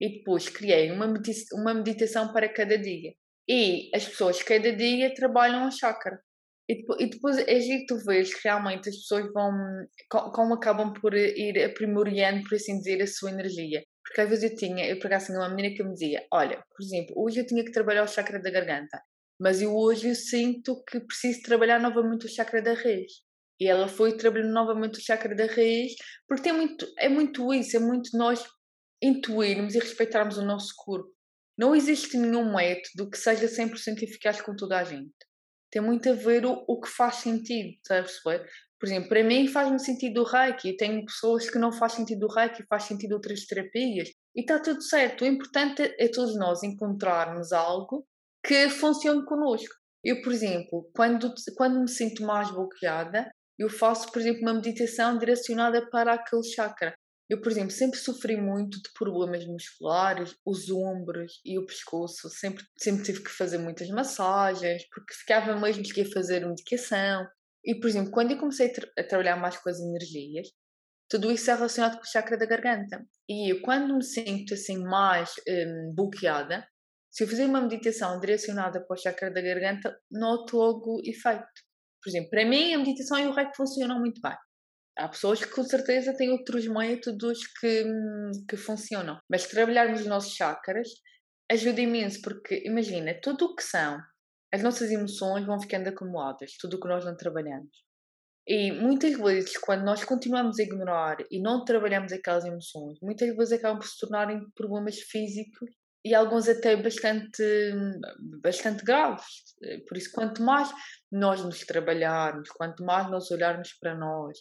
[0.00, 3.12] E depois criei uma, medita uma meditação para cada dia.
[3.48, 6.20] E as pessoas cada dia trabalham o chakra.
[6.68, 9.52] E depois, e depois é tu vês que realmente as pessoas vão,
[10.08, 13.82] como acabam por ir aprimorando, por assim dizer, a sua energia.
[14.12, 16.84] Porque às vezes eu tinha, eu pegava assim uma menina que me dizia: Olha, por
[16.84, 19.02] exemplo, hoje eu tinha que trabalhar o chakra da garganta,
[19.40, 23.10] mas eu hoje eu sinto que preciso trabalhar novamente o chakra da raiz.
[23.58, 25.94] E ela foi trabalhando novamente o chakra da raiz,
[26.28, 28.44] porque tem muito, é muito isso, é muito nós
[29.02, 31.10] intuirmos e respeitarmos o nosso corpo.
[31.56, 35.14] Não existe nenhum método que seja 100% eficaz com toda a gente.
[35.70, 38.20] Tem muito a ver o, o que faz sentido, sabes?
[38.82, 40.70] Por exemplo, para mim faz-me sentido o Reiki.
[40.70, 44.08] Eu tenho pessoas que não faz sentido o Reiki, faz sentido outras terapias.
[44.34, 45.22] E está tudo certo.
[45.22, 48.04] O importante é todos nós encontrarmos algo
[48.44, 49.72] que funcione connosco.
[50.02, 55.16] Eu, por exemplo, quando, quando me sinto mais bloqueada, eu faço, por exemplo, uma meditação
[55.16, 56.92] direcionada para aquele chakra.
[57.30, 62.28] Eu, por exemplo, sempre sofri muito de problemas musculares, os ombros e o pescoço.
[62.30, 67.28] Sempre, sempre tive que fazer muitas massagens, porque ficava mesmo que ia fazer medicação.
[67.64, 70.48] E, por exemplo, quando eu comecei a, tra a trabalhar mais com as energias,
[71.08, 73.04] tudo isso é relacionado com o chakra da garganta.
[73.28, 76.66] E eu, quando me sinto assim mais um, bloqueada,
[77.10, 81.44] se eu fizer uma meditação direcionada para o chakra da garganta, noto logo efeito.
[82.02, 84.34] Por exemplo, para mim a meditação e o reiki funcionam muito bem.
[84.98, 89.18] Há pessoas que com certeza têm outros métodos que, hum, que funcionam.
[89.30, 90.88] Mas trabalharmos os nossos chakras
[91.50, 93.98] ajuda imenso, porque imagina, tudo o que são
[94.52, 97.70] as nossas emoções vão ficando acumuladas, tudo o que nós não trabalhamos.
[98.46, 103.52] E muitas vezes, quando nós continuamos a ignorar e não trabalhamos aquelas emoções, muitas vezes
[103.52, 105.70] acabam por se tornarem problemas físicos
[106.04, 107.42] e alguns até bastante,
[108.42, 109.24] bastante graves.
[109.86, 110.70] Por isso, quanto mais
[111.10, 114.36] nós nos trabalharmos, quanto mais nós olharmos para nós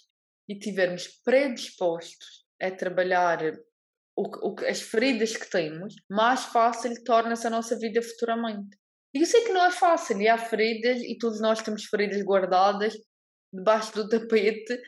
[0.49, 3.39] e tivermos predispostos a trabalhar
[4.17, 8.80] o, o, as feridas que temos, mais fácil torna-se a nossa vida futuramente.
[9.13, 12.21] E eu sei que não é fácil, e há feridas, e todos nós temos feridas
[12.23, 12.93] guardadas
[13.53, 14.79] debaixo do tapete,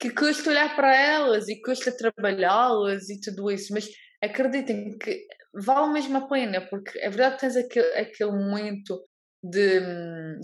[0.00, 3.88] que custa olhar para elas e custa trabalhá-las e tudo isso, mas
[4.22, 9.00] acreditem que vale mesmo a pena, porque é verdade que tens aquele, aquele momento
[9.42, 9.80] de,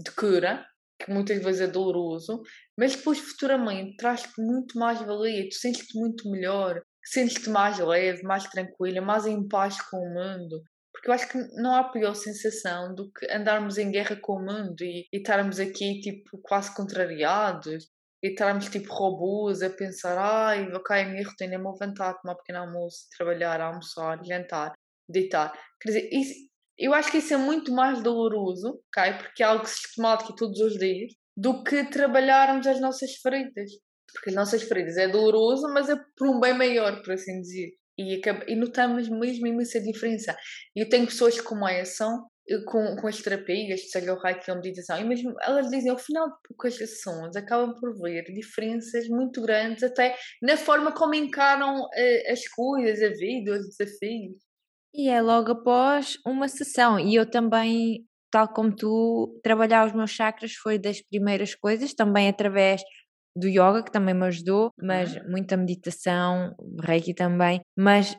[0.03, 0.65] de cura,
[0.99, 2.43] que muitas vezes é doloroso,
[2.79, 8.45] mas depois futuramente traz-te muito mais valia, tu sentes-te muito melhor, sentes-te mais leve, mais
[8.45, 10.63] tranquila, mais em paz com o mundo.
[11.05, 14.41] Porque eu acho que não há pior sensação do que andarmos em guerra com o
[14.41, 17.91] mundo e, e estarmos aqui, tipo, quase contrariados
[18.23, 22.33] e estarmos, tipo, robôs a pensar: ai, ok, a minha rotina é me levantar, tomar
[22.33, 24.73] um pequeno almoço, trabalhar, almoçar, jantar,
[25.07, 25.53] deitar.
[25.79, 26.35] Quer dizer, isso,
[26.79, 29.13] eu acho que isso é muito mais doloroso, ok?
[29.19, 33.71] Porque é algo sistemático todos os dias, do que trabalharmos as nossas feridas.
[34.11, 37.73] Porque as nossas feridas é doloroso, mas é por um bem maior, por assim dizer
[37.99, 40.37] e, e notamos mesmo imensa diferença.
[40.75, 42.07] Eu tenho pessoas como essa,
[42.49, 45.91] eh, com, com as terapias, seja o reiki ou a meditação, e mesmo elas dizem
[45.91, 51.15] ao final de poucas sessões acabam por ver diferenças muito grandes até na forma como
[51.15, 54.37] encaram uh, as coisas, a vida, os desafios.
[54.95, 60.11] E é logo após uma sessão, e eu também, tal como tu, trabalhar os meus
[60.11, 62.83] chakras foi das primeiras coisas, também através
[63.37, 65.31] do yoga, que também me ajudou, mas uhum.
[65.31, 68.17] muita meditação, reiki também, mas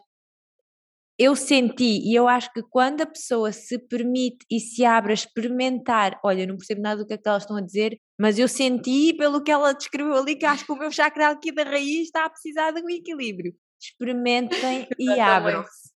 [1.18, 5.14] eu senti, e eu acho que quando a pessoa se permite e se abre a
[5.14, 8.50] experimentar, olha, não percebo nada do que é que elas estão a dizer, mas eu
[8.50, 12.08] senti pelo que ela descreveu ali que acho que o meu chakra aqui da raiz
[12.08, 13.54] está a precisar de um equilíbrio.
[13.82, 15.94] Experimentem e abram-se.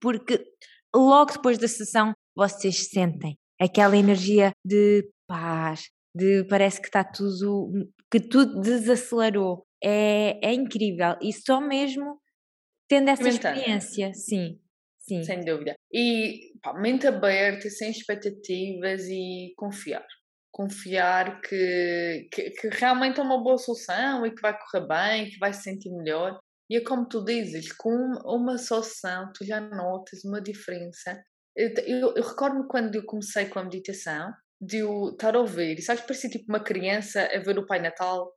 [0.00, 0.44] Porque
[0.94, 7.70] logo depois da sessão vocês sentem aquela energia de paz, de parece que está tudo,
[8.10, 9.66] que tudo desacelerou.
[9.82, 11.16] É, é incrível.
[11.20, 12.20] E só mesmo
[12.88, 14.60] tendo essa experiência, sim.
[15.06, 15.22] Sim.
[15.22, 15.74] Sem dúvida.
[15.92, 20.06] E pá, mente aberta, sem expectativas e confiar.
[20.50, 25.38] Confiar que, que, que, realmente é uma boa solução e que vai correr bem, que
[25.38, 26.38] vai se sentir melhor.
[26.70, 27.90] E é como tu dizes, com
[28.24, 31.22] uma só sessão tu já notas uma diferença.
[31.54, 34.32] Eu, eu, eu recordo-me quando eu comecei com a meditação,
[34.64, 37.80] de eu estar a ouvir, e sabes, parecia tipo uma criança a ver o Pai
[37.80, 38.32] Natal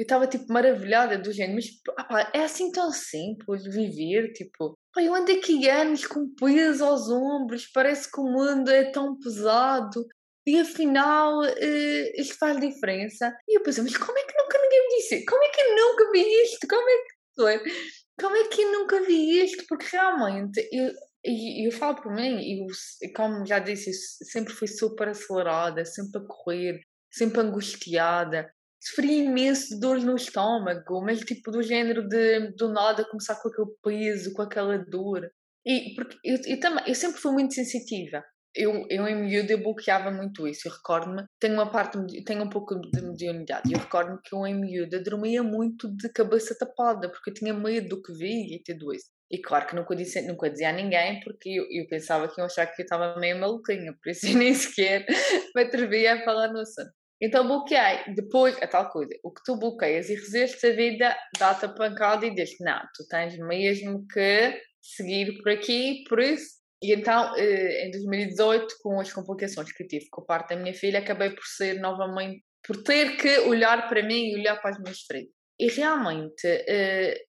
[0.00, 5.02] eu estava tipo maravilhada do género, mas opa, é assim tão simples viver, tipo, opa,
[5.02, 10.06] eu ando aqui anos com peso aos ombros, parece que o mundo é tão pesado
[10.46, 13.30] e afinal uh, isto faz diferença.
[13.46, 15.24] E eu pensei, mas como é que nunca ninguém me disse?
[15.26, 16.66] Como é que eu nunca vi isto?
[16.66, 17.74] Como é que é?
[18.18, 19.64] Como é que eu nunca vi isto?
[19.68, 20.92] Porque realmente eu,
[21.24, 22.66] e eu falo por mim, eu,
[23.14, 23.92] como já disse,
[24.24, 26.80] sempre fui super acelerada, sempre a correr,
[27.10, 33.04] sempre angustiada sofri imenso de dores no estômago, mas tipo do género de do nada
[33.04, 35.30] começar com aquele peso, com aquela dor.
[35.64, 38.24] E porque eu, eu também, eu sempre fui muito sensitiva.
[38.52, 40.66] Eu, eu em miúdo eu bloqueava muito isso.
[40.66, 43.72] Eu recordo-me, tenho uma parte, tenho um pouco de mediunidade.
[43.72, 47.90] Eu recordo-me que eu em miúdo dormia muito de cabeça tapada, porque eu tinha medo
[47.90, 49.10] do que vi e tudo isso.
[49.30, 52.46] E claro que nunca, disse, nunca dizia a ninguém, porque eu, eu pensava que iam
[52.46, 55.06] achar que eu estava meio maluquinha, por isso eu nem sequer
[55.54, 56.90] me atrevia a falar no assunto.
[57.22, 58.14] Então bloqueei.
[58.14, 62.26] Depois, a tal coisa, o que tu bloqueias e resistes a vida dá-te a pancada
[62.26, 66.58] e diz não, tu tens mesmo que seguir por aqui, por isso.
[66.82, 70.72] E então, eh, em 2018, com as complicações que tive com a parte da minha
[70.72, 74.78] filha, acabei por ser novamente, por ter que olhar para mim e olhar para as
[74.80, 75.34] minhas feridas.
[75.58, 77.20] E realmente, eh,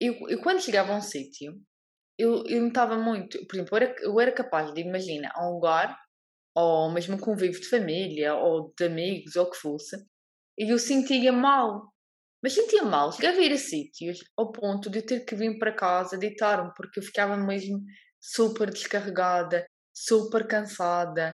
[0.00, 1.60] eu, eu quando chegava a um sítio,
[2.18, 5.54] eu, eu notava muito, por exemplo, eu era, eu era capaz de, imagina, a um
[5.54, 5.96] lugar
[6.54, 9.96] ou mesmo um convívio de família, ou de amigos, ou o que fosse,
[10.58, 11.92] e eu sentia mal.
[12.42, 15.58] Mas sentia mal, chegava a ir a sítios ao ponto de eu ter que vir
[15.58, 17.80] para casa deitar-me, porque eu ficava mesmo
[18.20, 21.30] super descarregada, super cansada,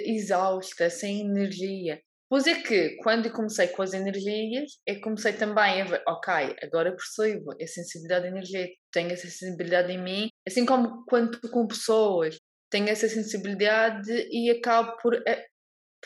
[0.00, 2.00] exausta, sem energia.
[2.30, 6.94] Pois é que, quando comecei com as energias, eu comecei também a ver, ok, agora
[6.94, 12.38] percebo a sensibilidade energética, tenho essa sensibilidade em mim, assim como quando com pessoas,
[12.70, 15.46] tenho essa sensibilidade e acabo por, eh,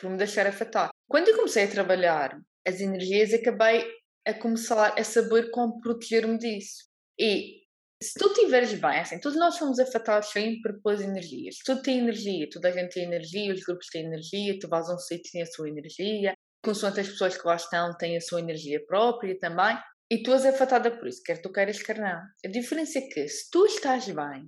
[0.00, 0.90] por me deixar afetar.
[1.08, 3.84] Quando eu comecei a trabalhar as energias, acabei
[4.24, 6.84] a começar a saber como proteger-me disso.
[7.18, 7.61] E
[8.02, 11.56] se tu estiveres bem, assim, todos nós somos afetados sempre pelas energias.
[11.64, 14.94] Tudo tem energia, toda a gente tem energia, os grupos têm energia, tu vais a
[14.94, 16.34] um sítio tem a sua energia,
[16.64, 19.76] consoante as pessoas que lá estão têm a sua energia própria também.
[20.10, 22.20] E tu és afetada por isso, quer tu queiras, quer não.
[22.44, 24.46] A diferença é que se tu estás bem,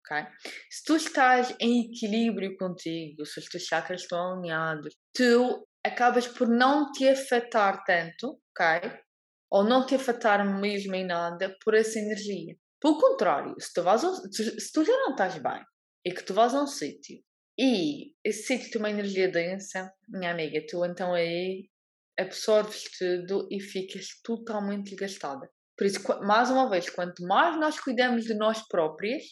[0.00, 0.26] ok?
[0.68, 6.48] Se tu estás em equilíbrio contigo, se os teus chakras estão alinhados, tu acabas por
[6.48, 8.98] não te afetar tanto, ok?
[9.50, 12.56] Ou não te afetar mesmo em nada por essa energia.
[12.86, 15.60] Pelo contrário, se tu, vais se tu já não estás bem
[16.04, 17.18] e que tu vais a um sítio
[17.58, 21.68] e esse sítio tem uma energia densa, minha amiga, tu então aí
[22.16, 25.50] absorves tudo e ficas totalmente desgastada.
[25.76, 29.24] Por isso, mais uma vez, quanto mais nós cuidamos de nós próprias,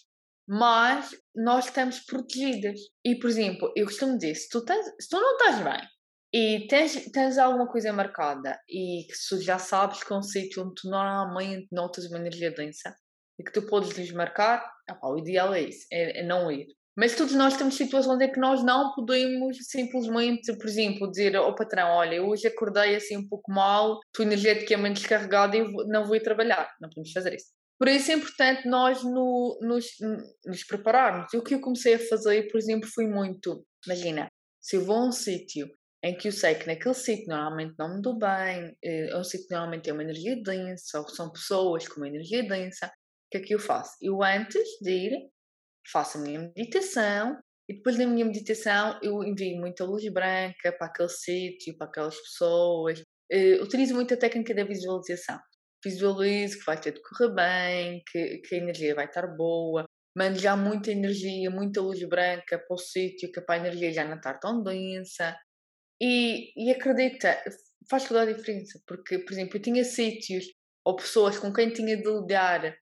[0.49, 2.81] mas nós estamos protegidas.
[3.05, 5.89] E, por exemplo, eu costumo dizer, se tu, tens, se tu não estás bem
[6.35, 10.65] e tens, tens alguma coisa marcada e que tu já sabes que é um sítio
[10.65, 12.93] onde tu normalmente notas uma energia densa
[13.39, 16.67] e que tu podes desmarcar, opa, o ideal é isso, é, é não ir.
[16.97, 21.55] Mas todos nós temos situações em que nós não podemos simplesmente, por exemplo, dizer ao
[21.55, 26.23] patrão: Olha, hoje acordei assim um pouco mal, tua energeticamente descarregada e não vou ir
[26.23, 26.73] trabalhar.
[26.81, 27.47] Não podemos fazer isso.
[27.77, 29.87] Por isso é importante nós no, nos,
[30.47, 31.35] nos prepararmos.
[31.35, 33.67] E o que eu comecei a fazer, por exemplo, foi muito.
[33.85, 34.29] Imagina,
[34.61, 35.69] se eu vou a um sítio
[36.05, 39.25] em que eu sei que naquele sítio normalmente não me dou bem, eh, é um
[39.25, 42.93] sítio que normalmente tem uma energia densa, ou são pessoas com uma energia densa,
[43.35, 43.97] que é que eu faço?
[44.01, 45.31] Eu antes de ir,
[45.91, 47.37] faço a minha meditação
[47.69, 52.17] e depois da minha meditação eu envio muita luz branca para aquele sítio, para aquelas
[52.17, 53.01] pessoas.
[53.33, 55.39] Uh, utilizo muito a técnica da visualização
[55.85, 59.85] visualizo que vai ter de correr bem, que, que a energia vai estar boa,
[60.17, 64.03] mando já muita energia, muita luz branca para o sítio, que para a energia já
[64.03, 65.37] não estar tão densa.
[66.01, 67.39] E, e acredita,
[67.91, 70.47] faz toda a diferença, porque, por exemplo, eu tinha sítios
[70.87, 72.75] ou pessoas com quem tinha de lidar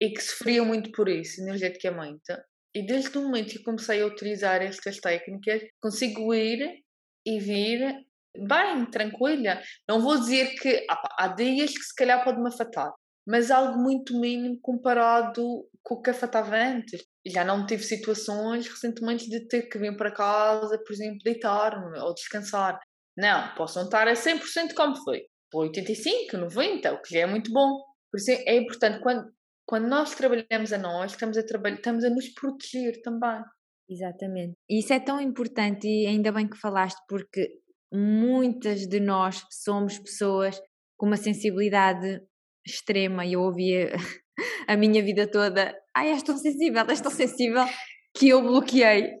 [0.00, 2.32] e que sofriam muito por isso, energeticamente.
[2.74, 6.82] E desde o momento que comecei a utilizar estas técnicas, consigo ir
[7.24, 9.60] e vir bem, tranquila.
[9.88, 12.92] Não vou dizer que há dias que se calhar pode-me afetar,
[13.26, 17.02] mas algo muito mínimo comparado com o que afetava antes.
[17.26, 22.14] Já não tive situações recentemente de ter que vir para casa, por exemplo, deitar-me ou
[22.14, 22.78] descansar.
[23.16, 25.22] Não, posso estar a 100% como foi.
[25.50, 27.82] Por 85, 90, o que já é muito bom.
[28.10, 29.26] Por isso é importante, quando,
[29.66, 33.42] quando nós trabalhamos a nós, estamos a, trabalhar, estamos a nos proteger também.
[33.88, 34.54] Exatamente.
[34.70, 37.48] E isso é tão importante e ainda bem que falaste, porque
[37.92, 40.60] muitas de nós somos pessoas
[40.96, 42.20] com uma sensibilidade
[42.66, 43.92] extrema e eu ouvia
[44.66, 47.64] a minha vida toda, ai, és tão sensível, és tão sensível,
[48.16, 49.12] que eu bloqueei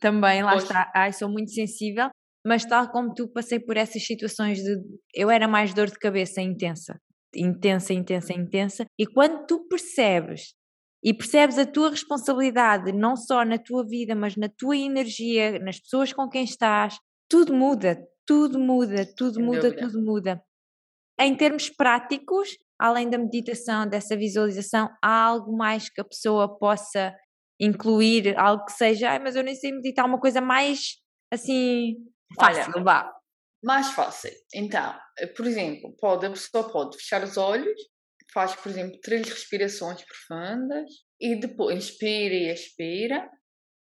[0.00, 2.08] também, lá está, ai, sou muito sensível,
[2.46, 4.76] mas tal como tu passei por essas situações de,
[5.14, 6.98] eu era mais dor de cabeça intensa,
[7.34, 10.54] intensa, intensa, intensa, e quando tu percebes
[11.02, 15.78] e percebes a tua responsabilidade, não só na tua vida, mas na tua energia, nas
[15.80, 16.98] pessoas com quem estás,
[17.28, 19.86] tudo muda, tudo muda, tudo Sem muda, dúvida.
[19.86, 20.42] tudo muda.
[21.20, 27.14] Em termos práticos, além da meditação, dessa visualização, há algo mais que a pessoa possa
[27.60, 30.96] incluir, algo que seja, ah, mas eu nem sei meditar, uma coisa mais
[31.32, 31.96] assim
[32.38, 33.17] fácil, Olha, vá.
[33.62, 34.32] Mais fácil.
[34.54, 37.80] Então, eh, por exemplo, pode, a pessoa pode fechar os olhos,
[38.32, 40.90] faz, por exemplo, três respirações profundas
[41.20, 43.28] e depois inspira e expira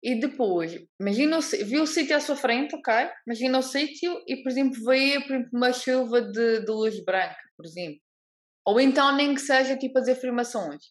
[0.03, 3.11] e depois, imagina viu o sítio à sua frente, ok?
[3.27, 7.37] Imagina o sítio e, por exemplo, vê por exemplo, uma chuva de, de luz branca,
[7.55, 8.01] por exemplo.
[8.66, 10.83] Ou então nem que seja tipo as afirmações.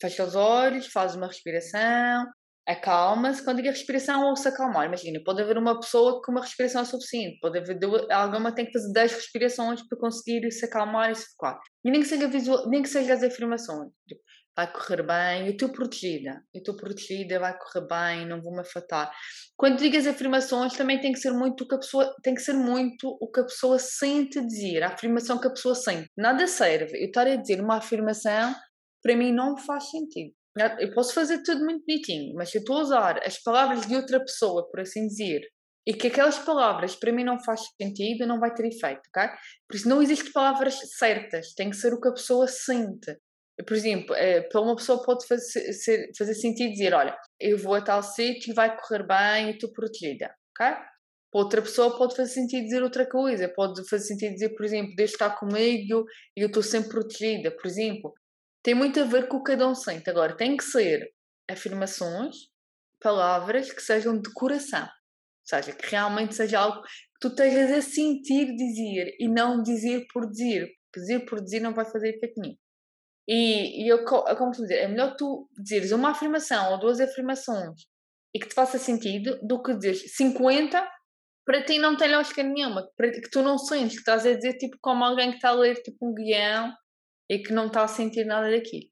[0.00, 2.26] Fecha os olhos, faz uma respiração,
[2.66, 3.44] acalma-se.
[3.44, 4.86] Quando digo respiração, ou se acalmar.
[4.86, 7.38] Imagina, pode haver uma pessoa com uma respiração é suficiente.
[7.40, 7.78] Pode haver
[8.10, 11.58] alguma tem que fazer 10 respirações para conseguir se acalmar e se focar.
[11.84, 13.90] E nem que seja, visual, nem que seja as afirmações.
[14.08, 14.22] Tipo,
[14.56, 18.60] vai correr bem, eu estou protegida, eu estou protegida, vai correr bem, não vou me
[18.60, 19.12] afetar.
[19.56, 22.40] Quando digo as afirmações, também tem que ser muito o que a pessoa, tem que
[22.40, 26.08] ser muito o que a pessoa sente dizer, a afirmação que a pessoa sente.
[26.16, 28.54] Nada serve eu estar a dizer uma afirmação,
[29.02, 30.32] para mim não faz sentido.
[30.78, 33.96] Eu posso fazer tudo muito bonitinho, mas se eu estou a usar as palavras de
[33.96, 35.40] outra pessoa, por assim dizer,
[35.86, 39.28] e que aquelas palavras para mim não faz sentido, não vai ter efeito, ok?
[39.68, 43.16] Por isso não existem palavras certas, tem que ser o que a pessoa sente
[43.62, 47.80] por exemplo, eh, para uma pessoa pode fazer, fazer sentido dizer: Olha, eu vou a
[47.80, 50.74] tal sítio e vai correr bem e estou protegida, ok?
[51.30, 54.94] Para outra pessoa pode fazer sentido dizer outra coisa, pode fazer sentido dizer, por exemplo,
[54.96, 56.04] Deus está comigo
[56.36, 58.12] e eu estou sempre protegida, por exemplo.
[58.64, 60.08] Tem muito a ver com o que cada um sente.
[60.08, 61.12] Agora, tem que ser
[61.48, 62.34] afirmações,
[62.98, 64.88] palavras que sejam de coração, ou
[65.44, 66.88] seja, que realmente seja algo que
[67.20, 70.66] tu estejas a sentir dizer e não dizer por dizer.
[70.96, 72.56] Dizer por dizer não vai fazer efeito nenhum.
[73.28, 77.82] E, e eu, eu como dizer, é melhor tu dizeres uma afirmação ou duas afirmações
[78.34, 80.86] e que te faça sentido do que dizeres 50
[81.44, 84.54] para ti não tem lógica nenhuma, para que tu não sentes que estás a dizer
[84.54, 86.72] tipo como alguém que está a ler tipo um guião
[87.30, 88.88] e que não está a sentir nada daquilo.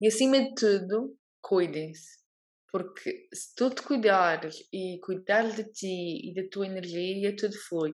[0.00, 2.22] E acima de tudo, cuidem-se.
[2.70, 7.92] Porque se tu te cuidares e cuidares de ti e da tua energia, tudo foi.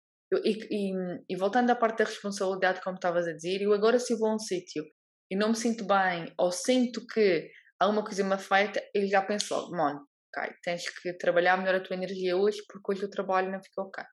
[0.44, 0.92] E, e,
[1.28, 4.34] e voltando à parte da responsabilidade, como estavas a dizer, eu agora se vou a
[4.34, 4.84] um sítio
[5.30, 7.48] e não me sinto bem ou sinto que
[7.78, 11.80] alguma coisa me afeta, ele já penso logo, mano, ok, tens que trabalhar melhor a
[11.80, 14.04] tua energia hoje porque hoje o trabalho não ficou ok.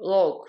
[0.00, 0.44] Logo.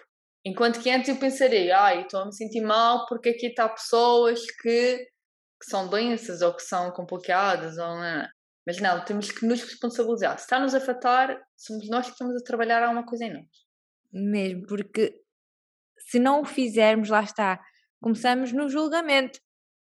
[0.45, 4.39] Enquanto que antes eu pensaria, ai, estou a me sentir mal porque aqui está pessoas
[4.61, 8.27] que, que são doenças ou que são complicadas ou não.
[8.65, 10.37] Mas não, temos que nos responsabilizar.
[10.37, 13.45] Se está nos a afetar, somos nós que estamos a trabalhar alguma coisa em nós.
[14.11, 15.15] Mesmo, porque
[15.97, 17.59] se não o fizermos, lá está,
[17.99, 19.39] começamos no julgamento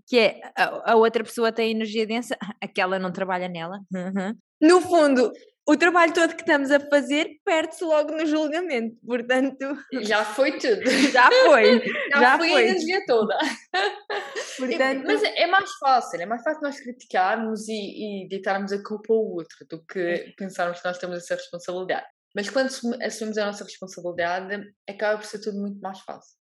[0.10, 3.80] que é a, a, outra pessoa tem energia densa, aquela não trabalha nela.
[3.94, 4.36] Uhum.
[4.60, 5.32] No fundo,
[5.70, 9.78] o trabalho todo que estamos a fazer perde-se logo no julgamento, portanto...
[10.02, 10.82] Já foi tudo.
[11.14, 11.80] Já foi.
[12.10, 13.38] Já, já foi, foi, a energia toda.
[14.58, 15.04] Portanto...
[15.06, 19.20] Mas é mais fácil, é mais fácil nós criticarmos e, e deitarmos a culpa ao
[19.20, 22.08] outro do que pensarmos que nós temos essa responsabilidade.
[22.36, 22.70] Mas quando
[23.04, 26.36] assumimos a nossa responsabilidade, acaba por ser tudo muito mais fácil.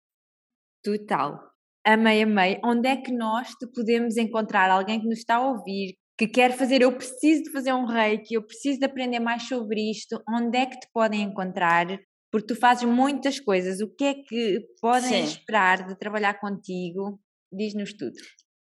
[0.84, 1.40] Total.
[1.84, 2.60] Amei, amei.
[2.64, 4.70] Onde é que nós te podemos encontrar?
[4.70, 8.36] Alguém que nos está a ouvir, que quer fazer, eu preciso de fazer um reiki,
[8.36, 10.24] eu preciso de aprender mais sobre isto.
[10.28, 11.86] Onde é que te podem encontrar?
[12.32, 13.82] Porque tu fazes muitas coisas.
[13.82, 15.24] O que é que podem Sim.
[15.24, 17.20] esperar de trabalhar contigo?
[17.52, 18.16] Diz-nos tudo.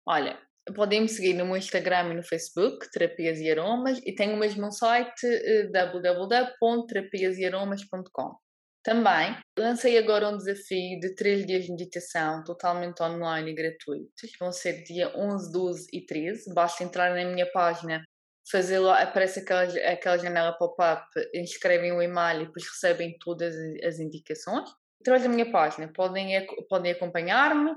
[0.07, 0.39] Olha,
[0.75, 4.39] podem me seguir no meu Instagram e no Facebook, Terapias e Aromas, e tenho o
[4.39, 8.44] mesmo site uh, www.terapiasearomas.com.
[8.85, 14.31] Também lancei agora um desafio de 3 dias de meditação totalmente online e gratuitos.
[14.39, 16.53] Vão ser dia 11, 12 e 13.
[16.53, 18.03] Basta entrar na minha página,
[18.51, 23.97] fazer lá, aparece aquela, aquela janela pop-up, inscrevem o e-mail e depois recebem todas as
[23.97, 24.69] indicações.
[25.01, 27.75] Através da minha página podem, podem acompanhar-me,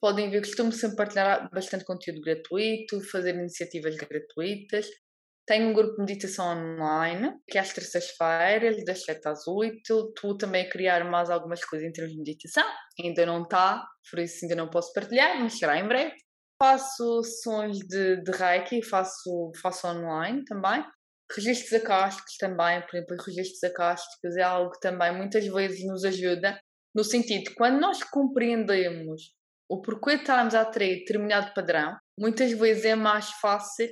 [0.00, 4.86] podem ver, costumo sempre partilhar bastante conteúdo gratuito, fazer iniciativas gratuitas.
[5.50, 10.12] Tenho um grupo de meditação online, que é às terças-feiras, das 7 às 8.
[10.14, 12.64] Tu também a criar mais algumas coisas em termos de meditação.
[13.02, 16.14] Ainda não está, por isso ainda não posso partilhar, mas será em breve.
[16.56, 20.84] Faço sessões de, de Reiki, faço, faço online também.
[21.34, 26.60] Registros acásticos também, por exemplo, registros acásticos é algo que também muitas vezes nos ajuda,
[26.94, 29.34] no sentido, quando nós compreendemos
[29.68, 33.88] o porquê estarmos a atrair determinado padrão, muitas vezes é mais fácil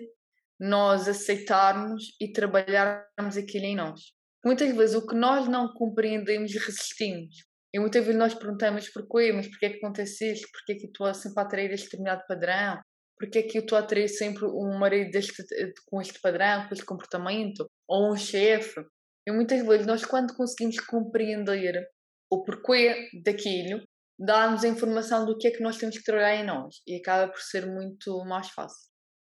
[0.58, 4.00] nós aceitarmos e trabalharmos aquilo em nós.
[4.44, 7.48] Muitas vezes o que nós não compreendemos resistimos.
[7.74, 10.48] E muitas vezes nós perguntamos porquê, mas porquê é que acontece isto?
[10.52, 12.80] Porquê é que eu estou sempre a atrair este determinado padrão?
[13.18, 15.44] Porquê é que eu estou a atrair sempre um marido deste,
[15.86, 17.68] com este padrão, com este comportamento?
[17.86, 18.80] Ou um chefe?
[19.26, 21.86] E muitas vezes nós quando conseguimos compreender
[22.30, 23.82] o porquê daquilo,
[24.18, 26.76] dá-nos a informação do que é que nós temos que trabalhar em nós.
[26.86, 28.87] E acaba por ser muito mais fácil.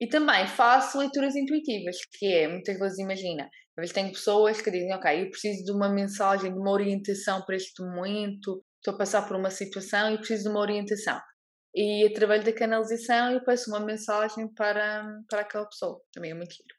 [0.04, 4.70] E também faço leituras intuitivas, que é, muitas vezes imagina, às vezes tenho pessoas que
[4.70, 8.98] dizem, ok, eu preciso de uma mensagem, de uma orientação para este momento, estou a
[8.98, 11.18] passar por uma situação e preciso de uma orientação.
[11.74, 16.02] E através da canalização eu peço uma mensagem para, para aquela pessoa.
[16.12, 16.76] Também é muito giro.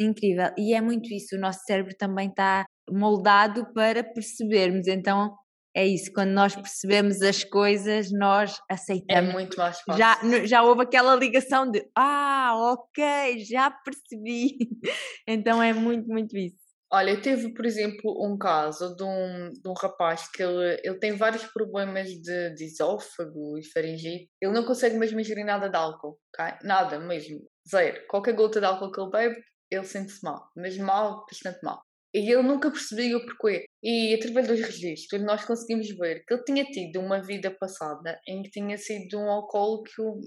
[0.00, 0.54] Incrível.
[0.56, 4.86] E é muito isso, o nosso cérebro também está moldado para percebermos.
[4.86, 5.36] Então,
[5.74, 9.30] é isso, quando nós percebemos as coisas, nós é aceitamos.
[9.30, 9.98] É muito mais fácil.
[9.98, 14.56] Já, já houve aquela ligação de ah, ok, já percebi.
[15.26, 16.58] então é muito, muito isso.
[16.92, 21.16] Olha, teve, por exemplo, um caso de um, de um rapaz que ele, ele tem
[21.16, 24.28] vários problemas de, de esófago e faringite.
[24.42, 26.58] Ele não consegue mesmo ingerir nada de álcool, ok?
[26.64, 28.04] Nada mesmo, zero.
[28.08, 29.40] Qualquer gota de álcool que ele bebe,
[29.70, 30.50] ele sente-se mal.
[30.56, 31.80] Mesmo mal, bastante mal.
[32.14, 33.64] E ele nunca percebia o porquê.
[33.82, 38.42] E através dos registros nós conseguimos ver que ele tinha tido uma vida passada em
[38.42, 40.20] que tinha sido um alcoólico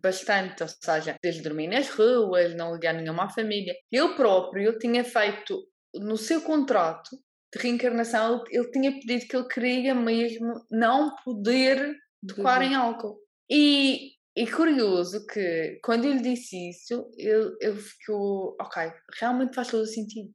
[0.00, 3.74] bastante, ou seja, desde dormir nas ruas, não ligar nenhuma à família.
[3.90, 7.10] Ele próprio ele tinha feito no seu contrato
[7.54, 11.94] de reencarnação, ele, ele tinha pedido que ele queria mesmo não poder
[12.26, 13.18] tocar em álcool.
[13.50, 19.68] E, e curioso que quando eu lhe disse isso, ele, ele ficou, ok, realmente faz
[19.68, 20.32] todo o sentido.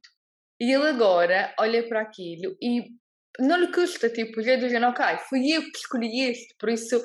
[0.60, 2.84] E ele agora olha para aquilo e
[3.38, 7.00] não lhe custa, tipo, já do género, ok, fui eu que escolhi este, por isso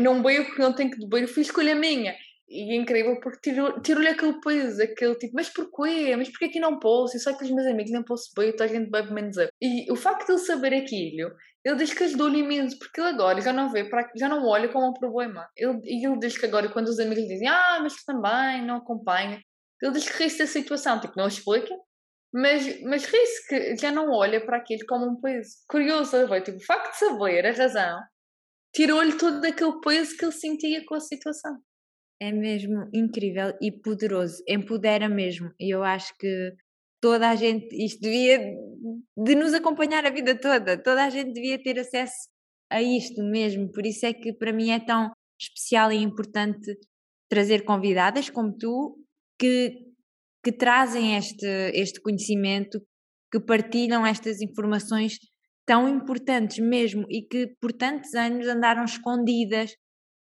[0.00, 2.14] não bebo porque não tenho que beber, eu fui escolha minha.
[2.48, 6.14] E é incrível porque tirou-lhe tirou aquele peso, aquele tipo, mas porquê?
[6.16, 7.16] Mas porquê que não posso?
[7.16, 9.48] E só que os meus amigos não posso beber, toda a gente bebe menos eu.
[9.60, 11.32] E o facto de ele saber aquilo,
[11.64, 14.68] ele diz que ajudou-lhe imenso, porque ele agora já não vê, para, já não olha
[14.68, 15.48] como um problema.
[15.56, 18.76] Ele, e ele diz que agora, quando os amigos dizem, ah, mas tu também não
[18.76, 19.42] acompanha,
[19.82, 21.74] ele diz que ri da situação, tipo, não explica,
[22.36, 25.56] mas, mas ri-se que já não olha para aquilo como um peso.
[25.70, 27.98] Curioso, vai, tipo, o facto de saber a razão
[28.74, 31.56] tirou-lhe todo aquele peso que ele sentia com a situação.
[32.20, 35.50] É mesmo incrível e poderoso, empodera mesmo.
[35.58, 36.52] E eu acho que
[37.00, 38.38] toda a gente, isto devia
[39.16, 42.28] de nos acompanhar a vida toda, toda a gente devia ter acesso
[42.70, 43.72] a isto mesmo.
[43.72, 45.10] Por isso é que para mim é tão
[45.40, 46.78] especial e importante
[47.30, 48.98] trazer convidadas como tu
[49.38, 49.85] que
[50.46, 51.44] que trazem este,
[51.74, 52.80] este conhecimento,
[53.32, 55.18] que partilham estas informações
[55.66, 59.72] tão importantes mesmo e que por tantos anos andaram escondidas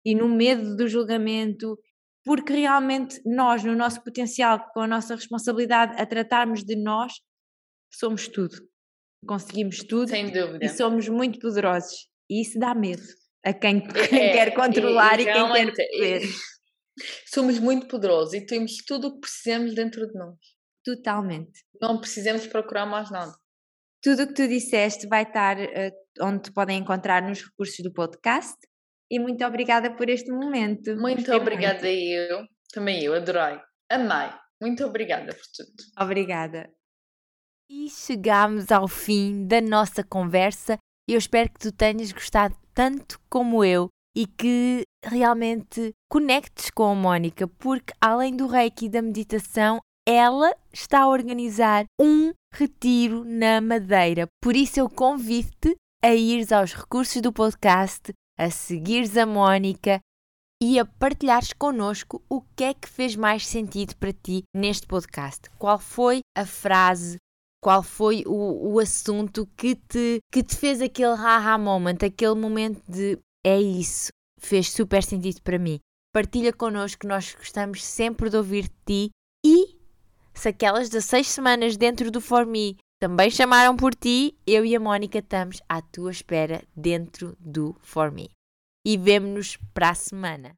[0.05, 1.77] e no medo do julgamento,
[2.23, 7.11] porque realmente nós, no nosso potencial, com a nossa responsabilidade a tratarmos de nós,
[7.91, 8.55] somos tudo.
[9.27, 10.63] Conseguimos tudo Sem dúvida.
[10.63, 12.07] e somos muito poderosos.
[12.29, 13.03] E isso dá medo
[13.43, 16.21] a quem, quem é, quer controlar e, e quem quer ver.
[17.25, 20.37] Somos muito poderosos e temos tudo o que precisamos dentro de nós.
[20.83, 21.63] Totalmente.
[21.81, 23.33] Não precisamos procurar mais nada.
[24.01, 27.93] Tudo o que tu disseste vai estar uh, onde te podem encontrar nos recursos do
[27.93, 28.57] podcast.
[29.09, 30.95] E muito obrigada por este momento.
[30.97, 31.85] Muito Gostei obrigada muito.
[31.87, 32.45] eu.
[32.73, 33.59] Também eu adorei.
[33.89, 34.29] Amei.
[34.61, 35.71] Muito obrigada por tudo.
[35.99, 36.69] Obrigada.
[37.69, 40.77] E chegamos ao fim da nossa conversa.
[41.07, 46.95] Eu espero que tu tenhas gostado tanto como eu e que realmente conectes com a
[46.95, 53.61] Mónica, porque além do reiki e da meditação, ela está a organizar um retiro na
[53.61, 54.27] Madeira.
[54.41, 59.99] Por isso eu convido-te a ires aos recursos do podcast, a seguires a Mónica
[60.61, 65.49] e a partilhares connosco o que é que fez mais sentido para ti neste podcast.
[65.57, 67.17] Qual foi a frase,
[67.61, 72.81] qual foi o, o assunto que te, que te fez aquele haha moment, aquele momento
[72.89, 75.79] de é isso, fez super sentido para mim.
[76.13, 79.09] Partilha connosco, nós gostamos sempre de ouvir de ti
[79.45, 79.77] e
[80.33, 84.79] se aquelas 16 semanas dentro do For Me também chamaram por ti, eu e a
[84.79, 88.29] Mónica estamos à tua espera dentro do For Me.
[88.85, 90.53] E vemo-nos para a semana.